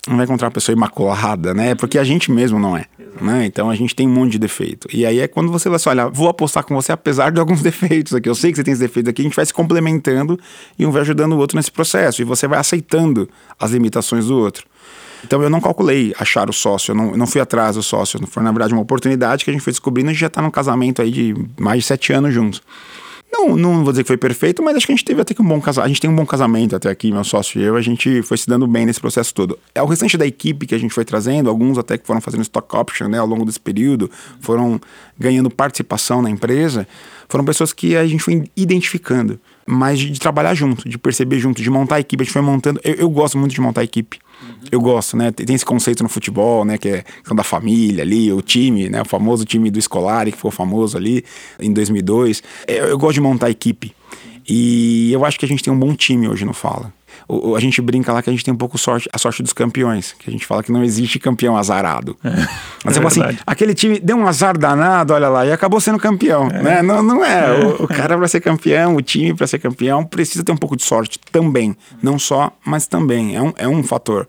[0.07, 1.75] não vai encontrar uma pessoa imaculada, né?
[1.75, 2.85] Porque a gente mesmo não é.
[3.21, 3.45] Né?
[3.45, 4.87] Então a gente tem um monte de defeito.
[4.91, 7.61] E aí é quando você vai assim, olha, vou apostar com você apesar de alguns
[7.63, 8.27] defeitos aqui.
[8.27, 10.39] Eu sei que você tem esses defeitos aqui, a gente vai se complementando
[10.79, 12.21] e um vai ajudando o outro nesse processo.
[12.21, 13.29] E você vai aceitando
[13.59, 14.65] as limitações do outro.
[15.23, 18.19] Então eu não calculei achar o sócio, eu não, eu não fui atrás do sócio.
[18.25, 20.99] Foi, na verdade, uma oportunidade que a gente foi descobrindo e já está num casamento
[20.99, 22.61] aí de mais de sete anos juntos.
[23.31, 25.41] Não, não vou dizer que foi perfeito, mas acho que a gente teve até que
[25.41, 25.85] um bom casamento.
[25.85, 27.77] A gente tem um bom casamento até aqui, meu sócio e eu.
[27.77, 29.57] A gente foi se dando bem nesse processo todo.
[29.73, 32.41] É o restante da equipe que a gente foi trazendo, alguns até que foram fazendo
[32.41, 34.11] stock option né, ao longo desse período,
[34.41, 34.81] foram
[35.17, 36.85] ganhando participação na empresa.
[37.29, 41.61] Foram pessoas que a gente foi identificando, mas de, de trabalhar junto, de perceber junto,
[41.61, 42.21] de montar a equipe.
[42.21, 42.79] A gente foi montando.
[42.83, 44.19] Eu, eu gosto muito de montar a equipe.
[44.41, 44.55] Uhum.
[44.71, 45.31] Eu gosto, né?
[45.31, 46.77] Tem esse conceito no futebol, né?
[46.77, 49.01] Que é questão da família ali, o time, né?
[49.01, 51.23] O famoso time do escolar que ficou famoso ali
[51.59, 52.41] em 2002.
[52.67, 53.93] Eu, eu gosto de montar a equipe.
[54.47, 56.91] E eu acho que a gente tem um bom time hoje no Fala.
[57.27, 59.53] O, a gente brinca lá que a gente tem um pouco sorte, a sorte dos
[59.53, 62.17] campeões, que a gente fala que não existe campeão azarado.
[62.23, 62.29] É,
[62.83, 66.47] Mas é assim, aquele time deu um azar danado, olha lá, e acabou sendo campeão,
[66.47, 66.61] é.
[66.61, 66.81] né?
[66.81, 67.61] Não, não é.
[67.61, 67.65] é.
[67.65, 70.75] O, o cara para ser campeão, o time para ser campeão precisa ter um pouco
[70.75, 74.27] de sorte também, não só, mas também é um, é um fator.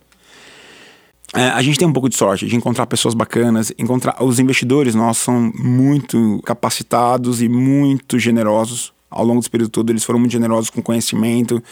[1.34, 4.94] É, a gente tem um pouco de sorte de encontrar pessoas bacanas, encontrar os investidores
[4.94, 10.32] nossos são muito capacitados e muito generosos ao longo desse período todo, eles foram muito
[10.32, 11.62] generosos com conhecimento,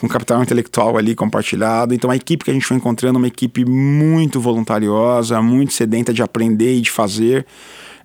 [0.00, 1.94] com capital intelectual ali compartilhado.
[1.94, 6.12] Então, a equipe que a gente foi encontrando é uma equipe muito voluntariosa, muito sedenta
[6.12, 7.46] de aprender e de fazer.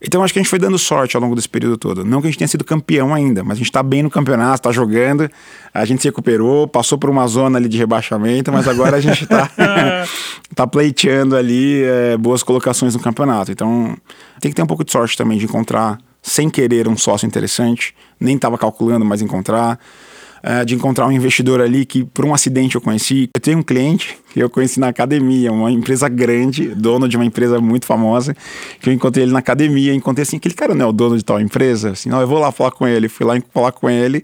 [0.01, 2.05] Então, acho que a gente foi dando sorte ao longo desse período todo.
[2.05, 4.55] Não que a gente tenha sido campeão ainda, mas a gente está bem no campeonato,
[4.55, 5.29] está jogando,
[5.73, 9.23] a gente se recuperou, passou por uma zona ali de rebaixamento, mas agora a gente
[9.23, 9.49] está
[10.53, 13.51] tá pleiteando ali é, boas colocações no campeonato.
[13.51, 13.97] Então,
[14.39, 15.97] tem que ter um pouco de sorte também de encontrar
[16.27, 19.79] sem querer um sócio interessante, nem estava calculando mais encontrar.
[20.37, 23.27] Uh, de encontrar um investidor ali que por um acidente eu conheci.
[23.33, 27.25] Eu tenho um cliente que eu conheci na academia, uma empresa grande, dono de uma
[27.25, 28.35] empresa muito famosa,
[28.79, 31.25] que eu encontrei ele na academia, encontrei assim, aquele cara não é o dono de
[31.25, 31.89] tal empresa?
[31.91, 33.09] Assim, não, eu vou lá falar com ele.
[33.09, 34.19] Fui lá falar com ele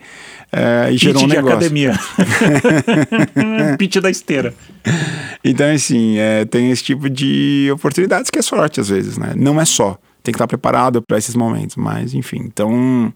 [0.53, 1.57] uh, e gerou um de negócio.
[1.57, 1.99] academia.
[3.79, 4.53] Pitch da esteira.
[5.43, 9.33] Então, assim, é, tem esse tipo de oportunidades que é sorte às vezes, né?
[9.35, 11.75] Não é só tem que estar preparado para esses momentos.
[11.75, 13.13] Mas, enfim, então,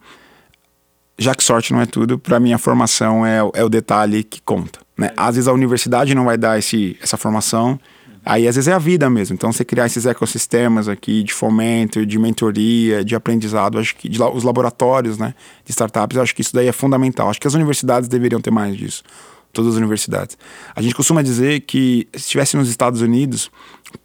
[1.18, 4.42] já que sorte não é tudo, para mim a formação é, é, o detalhe que
[4.42, 4.80] conta.
[4.98, 5.12] Né?
[5.16, 7.80] Às vezes a universidade não vai dar esse, essa formação,
[8.26, 9.36] aí às vezes é a vida mesmo.
[9.36, 14.22] Então, você criar esses ecossistemas aqui de fomento, de mentoria, de aprendizado, acho que de,
[14.22, 15.34] os laboratórios né,
[15.64, 17.30] de startups, acho que isso daí é fundamental.
[17.30, 19.02] Acho que as universidades deveriam ter mais disso
[19.58, 20.38] todas as universidades.
[20.76, 23.52] A gente costuma dizer que se estivesse nos Estados Unidos,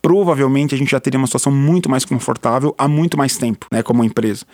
[0.01, 3.83] provavelmente a gente já teria uma situação muito mais confortável há muito mais tempo, né,
[3.83, 4.47] como empresa.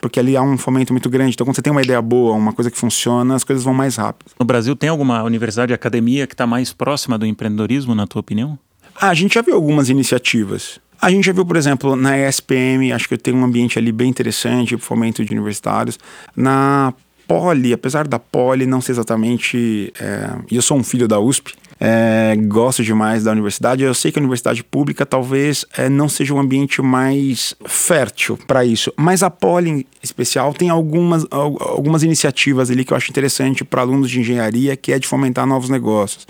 [0.00, 1.34] Porque ali há um fomento muito grande.
[1.34, 3.96] Então, quando você tem uma ideia boa, uma coisa que funciona, as coisas vão mais
[3.96, 4.30] rápido.
[4.38, 8.58] No Brasil, tem alguma universidade, academia que está mais próxima do empreendedorismo, na tua opinião?
[8.98, 10.80] Ah, a gente já viu algumas iniciativas.
[11.00, 14.08] A gente já viu, por exemplo, na ESPM, acho que tem um ambiente ali bem
[14.08, 15.98] interessante, fomento de universitários.
[16.34, 16.94] Na
[17.26, 19.92] Poli, apesar da Poli não ser exatamente.
[20.00, 23.82] É, eu sou um filho da USP, é, gosto demais da universidade.
[23.82, 28.64] Eu sei que a universidade pública talvez é, não seja um ambiente mais fértil para
[28.64, 33.64] isso, mas a Poli em especial tem algumas, algumas iniciativas ali que eu acho interessante
[33.64, 36.26] para alunos de engenharia, que é de fomentar novos negócios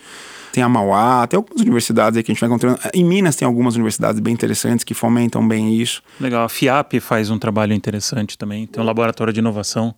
[0.57, 2.79] tem a Mauá, tem algumas universidades aí que a gente vai encontrando.
[2.95, 6.03] Em Minas tem algumas universidades bem interessantes que fomentam bem isso.
[6.19, 9.95] Legal, a FIAP faz um trabalho interessante também, tem um laboratório de inovação.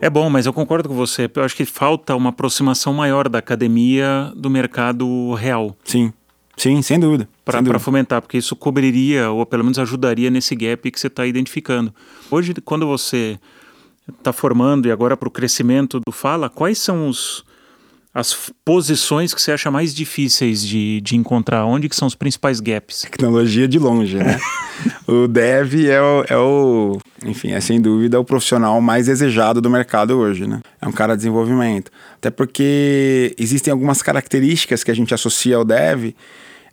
[0.00, 1.30] É bom, mas eu concordo com você.
[1.34, 5.76] Eu acho que falta uma aproximação maior da academia do mercado real.
[5.84, 6.12] Sim.
[6.56, 7.28] Sim, sem dúvida.
[7.44, 11.94] Para fomentar, porque isso cobriria, ou pelo menos ajudaria nesse gap que você está identificando.
[12.30, 13.38] Hoje, quando você
[14.08, 17.44] está formando e agora para o crescimento do Fala, quais são os,
[18.16, 21.66] as posições que você acha mais difíceis de, de encontrar?
[21.66, 23.02] Onde que são os principais gaps?
[23.02, 24.40] Tecnologia de longe, né?
[25.06, 29.68] o dev é o, é o, enfim, é sem dúvida o profissional mais desejado do
[29.68, 30.62] mercado hoje, né?
[30.80, 31.92] É um cara de desenvolvimento.
[32.14, 36.14] Até porque existem algumas características que a gente associa ao dev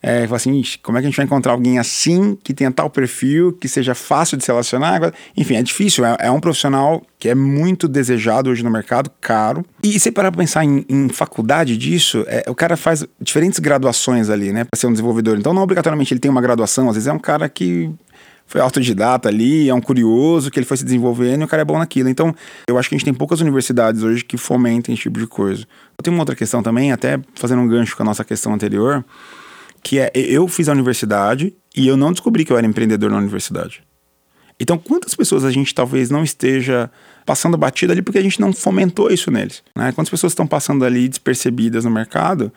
[0.05, 3.53] é, assim, como é que a gente vai encontrar alguém assim, que tenha tal perfil,
[3.53, 5.13] que seja fácil de se relacionar?
[5.35, 9.65] Enfim, é difícil, é, é um profissional que é muito desejado hoje no mercado, caro.
[9.81, 14.29] E se parar para pensar em, em, faculdade disso, é, o cara faz diferentes graduações
[14.29, 15.37] ali, né, para ser um desenvolvedor.
[15.37, 17.89] Então, não obrigatoriamente ele tem uma graduação, às vezes é um cara que
[18.45, 21.65] foi autodidata ali, é um curioso, que ele foi se desenvolvendo e o cara é
[21.65, 22.09] bom naquilo.
[22.09, 22.35] Então,
[22.67, 25.61] eu acho que a gente tem poucas universidades hoje que fomentem esse tipo de coisa.
[25.97, 29.03] Eu tenho uma outra questão também, até fazendo um gancho com a nossa questão anterior,
[29.83, 33.17] que é eu fiz a universidade e eu não descobri que eu era empreendedor na
[33.17, 33.83] universidade.
[34.59, 36.89] Então, quantas pessoas a gente talvez não esteja
[37.25, 39.63] passando batida ali porque a gente não fomentou isso neles?
[39.75, 39.91] Né?
[39.91, 42.51] Quantas pessoas estão passando ali despercebidas no mercado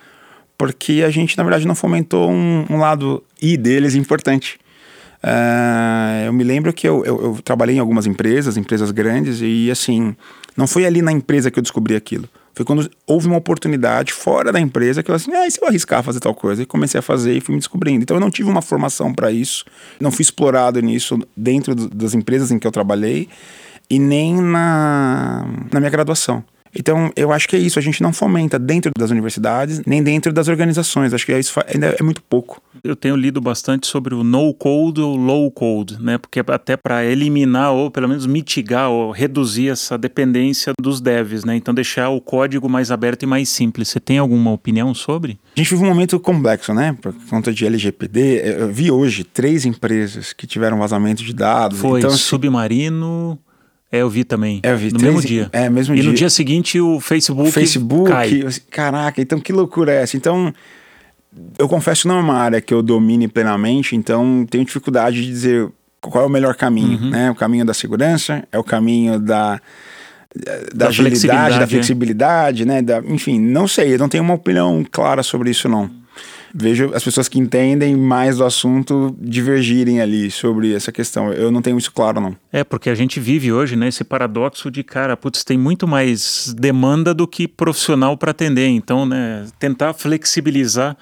[0.59, 4.59] porque a gente, na verdade, não fomentou um, um lado I deles importante.
[5.23, 9.71] Uh, eu me lembro que eu, eu, eu, trabalhei em algumas empresas, empresas grandes, e
[9.71, 10.15] assim,
[10.57, 12.29] não foi ali na empresa que eu descobri aquilo.
[12.57, 15.69] Foi quando houve uma oportunidade fora da empresa que eu assim, ah, e se eu
[15.69, 16.63] arriscar fazer tal coisa?
[16.63, 18.03] E comecei a fazer e fui me descobrindo.
[18.03, 19.63] Então eu não tive uma formação para isso,
[20.01, 23.29] não fui explorado nisso dentro das empresas em que eu trabalhei
[23.91, 26.43] e nem na, na minha graduação.
[26.79, 27.79] Então, eu acho que é isso.
[27.79, 31.13] A gente não fomenta dentro das universidades, nem dentro das organizações.
[31.15, 32.61] Acho que isso ainda é muito pouco.
[32.85, 36.19] Eu tenho lido bastante sobre o no code ou low code, né?
[36.19, 41.57] Porque até para eliminar ou pelo menos mitigar ou reduzir essa dependência dos devs, né?
[41.57, 43.89] Então deixar o código mais aberto e mais simples.
[43.89, 45.39] Você tem alguma opinião sobre?
[45.57, 46.97] A gente vive um momento complexo, né?
[47.01, 48.61] Por conta de LGPD.
[48.61, 51.79] Eu vi hoje três empresas que tiveram vazamento de dados.
[51.79, 53.39] Foi então, Submarino,
[53.91, 54.61] é, eu vi também.
[54.63, 55.49] É, eu vi no três, mesmo dia.
[55.53, 56.11] É, mesmo e dia.
[56.11, 58.43] no dia seguinte o Facebook, Facebook cai.
[58.71, 60.17] Caraca, então que loucura é essa?
[60.17, 60.53] Então,
[61.59, 65.69] eu confesso não é uma área que eu domine plenamente, então tenho dificuldade de dizer
[66.01, 67.11] qual é o melhor caminho, uhum.
[67.11, 67.31] né?
[67.31, 69.61] O caminho da segurança, é o caminho da
[70.35, 72.67] da, da agilidade, flexibilidade, da flexibilidade, é.
[72.67, 72.83] né?
[72.83, 76.06] Da, enfim, não sei, eu não tenho uma opinião clara sobre isso não
[76.55, 81.33] vejo as pessoas que entendem mais do assunto divergirem ali sobre essa questão.
[81.33, 82.37] Eu não tenho isso claro, não.
[82.53, 86.55] É, porque a gente vive hoje, né, esse paradoxo de, cara, putz, tem muito mais
[86.59, 88.69] demanda do que profissional para atender.
[88.69, 90.97] Então, né, tentar flexibilizar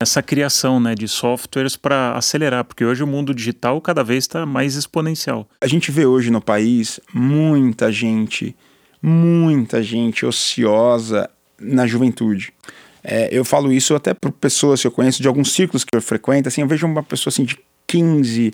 [0.00, 4.46] essa criação né, de softwares para acelerar, porque hoje o mundo digital cada vez está
[4.46, 5.46] mais exponencial.
[5.60, 8.56] A gente vê hoje no país muita gente,
[9.02, 11.28] muita gente ociosa
[11.60, 12.54] na juventude.
[13.02, 16.02] É, eu falo isso até para pessoas que eu conheço de alguns círculos que eu
[16.02, 18.52] frequento, assim, eu vejo uma pessoa assim de 15,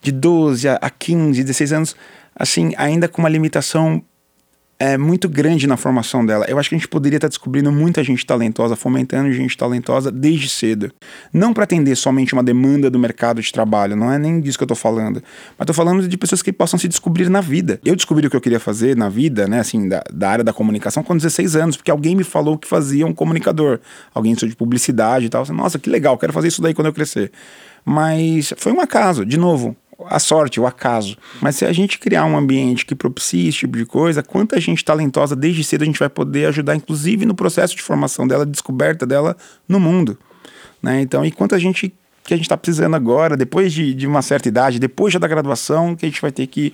[0.00, 1.96] de 12 a 15, 16 anos,
[2.34, 4.02] assim, ainda com uma limitação
[4.78, 6.44] é, muito grande na formação dela.
[6.48, 10.48] Eu acho que a gente poderia estar descobrindo muita gente talentosa, fomentando gente talentosa desde
[10.48, 10.92] cedo.
[11.32, 14.62] Não para atender somente uma demanda do mercado de trabalho, não é nem disso que
[14.62, 15.22] eu estou falando.
[15.56, 17.80] Mas estou falando de pessoas que possam se descobrir na vida.
[17.84, 20.52] Eu descobri o que eu queria fazer na vida, né, assim, da, da área da
[20.52, 23.78] comunicação com 16 anos, porque alguém me falou que fazia um comunicador.
[24.12, 25.46] Alguém de publicidade e tal.
[25.52, 27.30] Nossa, que legal, quero fazer isso daí quando eu crescer.
[27.84, 29.76] Mas foi um acaso, de novo,
[30.08, 31.16] a sorte, o acaso.
[31.40, 34.84] Mas se a gente criar um ambiente que propicie esse tipo de coisa, quanta gente
[34.84, 38.52] talentosa desde cedo a gente vai poder ajudar, inclusive no processo de formação dela, de
[38.52, 39.36] descoberta dela
[39.68, 40.18] no mundo.
[40.82, 41.00] Né?
[41.00, 41.94] Então, e quanta gente
[42.24, 45.26] que a gente está precisando agora, depois de, de uma certa idade, depois já da
[45.26, 46.72] graduação, que a gente vai ter que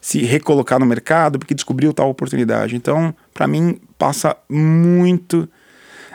[0.00, 2.76] se recolocar no mercado porque descobriu tal oportunidade.
[2.76, 5.48] Então, para mim, passa muito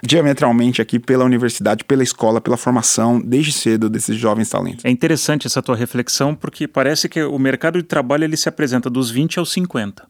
[0.06, 4.84] diametralmente aqui pela universidade, pela escola, pela formação desde cedo desses jovens talentos.
[4.84, 8.90] É interessante essa tua reflexão porque parece que o mercado de trabalho ele se apresenta
[8.90, 10.06] dos 20 aos 50.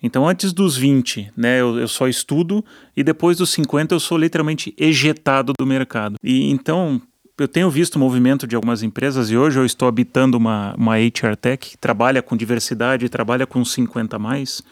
[0.00, 2.64] Então, antes dos 20, né, eu, eu, só estudo
[2.96, 6.16] e depois dos 50 eu sou literalmente ejetado do mercado.
[6.22, 7.00] E então,
[7.38, 10.96] eu tenho visto o movimento de algumas empresas e hoje eu estou habitando uma, uma
[10.96, 14.62] HR Tech que trabalha com diversidade, trabalha com 50 mais.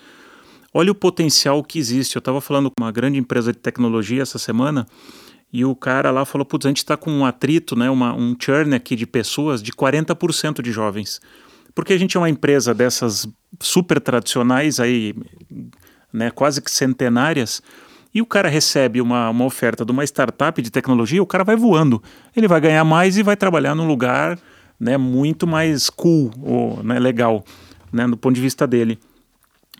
[0.75, 2.17] Olha o potencial que existe.
[2.17, 4.87] Eu estava falando com uma grande empresa de tecnologia essa semana
[5.53, 8.35] e o cara lá falou: Putz, a gente está com um atrito, né, uma, um
[8.39, 11.21] churn aqui de pessoas de 40% de jovens.
[11.75, 13.29] Porque a gente é uma empresa dessas
[13.61, 15.15] super tradicionais, aí,
[16.13, 17.63] né, quase que centenárias,
[18.15, 21.57] e o cara recebe uma, uma oferta de uma startup de tecnologia, o cara vai
[21.57, 22.03] voando.
[22.37, 24.39] Ele vai ganhar mais e vai trabalhar num lugar
[24.79, 27.43] né, muito mais cool, ou, né, legal,
[27.91, 28.99] né, do ponto de vista dele.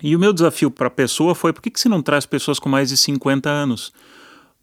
[0.03, 2.59] E o meu desafio para a pessoa foi: por que, que você não traz pessoas
[2.59, 3.93] com mais de 50 anos?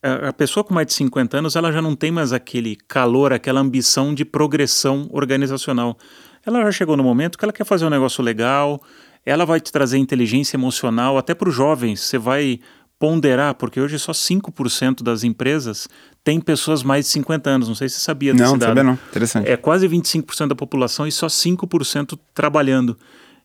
[0.02, 3.60] A pessoa com mais de 50 anos ela já não tem mais aquele calor, aquela
[3.60, 5.98] ambição de progressão organizacional.
[6.46, 8.82] Ela já chegou no momento que ela quer fazer um negócio legal,
[9.26, 12.00] ela vai te trazer inteligência emocional, até para os jovens.
[12.00, 12.62] Você vai
[12.98, 15.90] ponderar, porque hoje só 5% das empresas
[16.24, 17.68] têm pessoas mais de 50 anos.
[17.68, 18.58] Não sei se você sabia desse não.
[18.58, 18.94] Não, sabia não.
[18.94, 19.50] Interessante.
[19.50, 22.98] É quase 25% da população e só 5% trabalhando.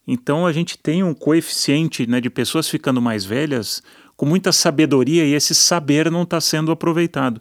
[0.07, 3.83] Então a gente tem um coeficiente né, de pessoas ficando mais velhas
[4.17, 7.41] com muita sabedoria e esse saber não está sendo aproveitado.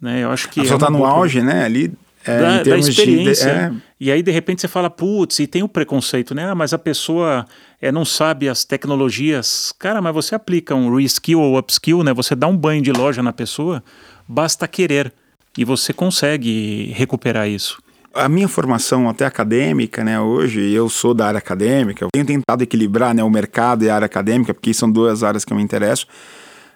[0.00, 0.22] Né?
[0.22, 0.60] Eu acho que.
[0.60, 1.64] A pessoa está é um no auge, né?
[1.64, 1.92] Ali.
[2.26, 3.52] É, da, da, experiência.
[3.52, 3.72] De, é...
[4.00, 6.50] E aí, de repente, você fala, putz, e tem o preconceito, né?
[6.50, 7.44] Ah, mas a pessoa
[7.80, 9.74] é, não sabe as tecnologias.
[9.78, 12.14] Cara, mas você aplica um reskill ou upskill, né?
[12.14, 13.84] Você dá um banho de loja na pessoa,
[14.26, 15.12] basta querer.
[15.56, 17.83] E você consegue recuperar isso
[18.14, 22.62] a minha formação até acadêmica, né, hoje, eu sou da área acadêmica, eu tenho tentado
[22.62, 25.62] equilibrar, né, o mercado e a área acadêmica, porque são duas áreas que eu me
[25.62, 26.06] interesso,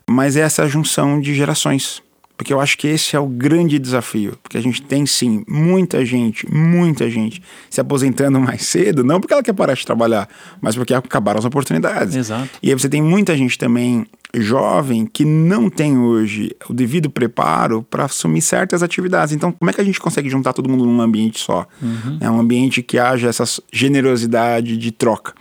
[0.08, 2.02] mas é essa junção de gerações.
[2.38, 4.38] Porque eu acho que esse é o grande desafio.
[4.40, 9.34] Porque a gente tem sim muita gente, muita gente se aposentando mais cedo, não porque
[9.34, 10.28] ela quer parar de trabalhar,
[10.60, 12.14] mas porque acabaram as oportunidades.
[12.14, 12.48] Exato.
[12.62, 17.82] E aí você tem muita gente também jovem que não tem hoje o devido preparo
[17.82, 19.34] para assumir certas atividades.
[19.34, 21.66] Então, como é que a gente consegue juntar todo mundo num ambiente só?
[21.82, 22.18] Uhum.
[22.20, 25.34] É um ambiente que haja essa generosidade de troca.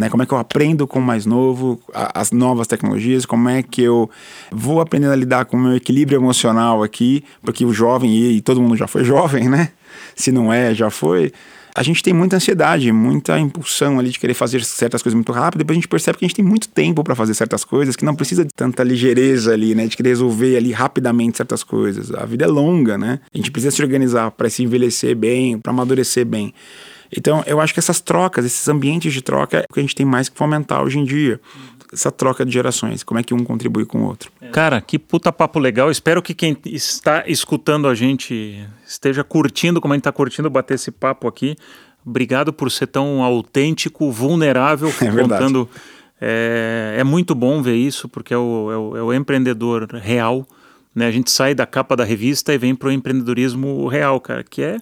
[0.00, 0.08] Né?
[0.08, 3.62] Como é que eu aprendo com o mais novo, a, as novas tecnologias, como é
[3.62, 4.08] que eu
[4.50, 8.40] vou aprendendo a lidar com o meu equilíbrio emocional aqui, porque o jovem, e, e
[8.40, 9.68] todo mundo já foi jovem, né?
[10.16, 11.30] Se não é, já foi
[11.74, 15.58] a gente tem muita ansiedade, muita impulsão ali de querer fazer certas coisas muito rápido,
[15.60, 18.04] depois a gente percebe que a gente tem muito tempo para fazer certas coisas, que
[18.04, 22.12] não precisa de tanta ligeireza ali, né, de querer resolver ali rapidamente certas coisas.
[22.12, 23.20] A vida é longa, né?
[23.32, 26.52] A gente precisa se organizar para se envelhecer bem, para amadurecer bem.
[27.16, 29.94] Então, eu acho que essas trocas, esses ambientes de troca é o que a gente
[29.94, 31.40] tem mais que fomentar hoje em dia
[31.92, 34.30] essa troca de gerações, como é que um contribui com o outro.
[34.52, 35.90] Cara, que puta papo legal.
[35.90, 40.74] Espero que quem está escutando a gente esteja curtindo como a gente está curtindo bater
[40.74, 41.56] esse papo aqui.
[42.04, 45.68] Obrigado por ser tão autêntico, vulnerável, é contando.
[46.20, 50.46] É, é, muito bom ver isso, porque é o, é o, é o empreendedor real.
[50.94, 51.06] Né?
[51.06, 54.62] A gente sai da capa da revista e vem para o empreendedorismo real, cara, que
[54.62, 54.78] é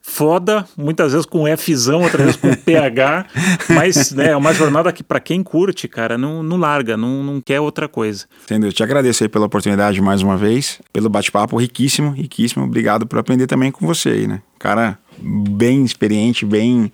[0.00, 3.26] foda, muitas vezes com Fzão, outras vezes com PH,
[3.68, 7.40] mas né, é uma jornada que para quem curte, cara, não, não larga, não, não
[7.40, 8.24] quer outra coisa.
[8.44, 8.72] Entendeu?
[8.72, 12.64] Te agradeço aí pela oportunidade mais uma vez, pelo bate-papo riquíssimo, riquíssimo.
[12.64, 14.40] Obrigado por aprender também com você aí, né?
[14.58, 16.90] Cara, bem experiente, bem...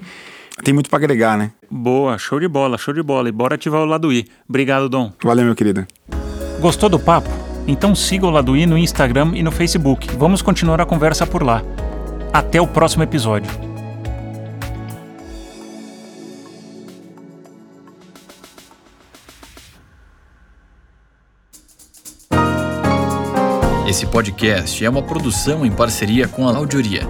[0.63, 1.51] Tem muito para agregar, né?
[1.69, 3.29] Boa, show de bola, show de bola.
[3.29, 4.25] E bora ativar o lado I.
[4.49, 5.13] Obrigado, Dom.
[5.23, 5.85] Valeu, meu querido.
[6.61, 7.29] Gostou do papo?
[7.67, 10.15] Então siga o lado I no Instagram e no Facebook.
[10.17, 11.63] Vamos continuar a conversa por lá.
[12.35, 13.49] Até o próximo episódio.
[23.89, 27.07] Esse podcast é uma produção em parceria com a Audioria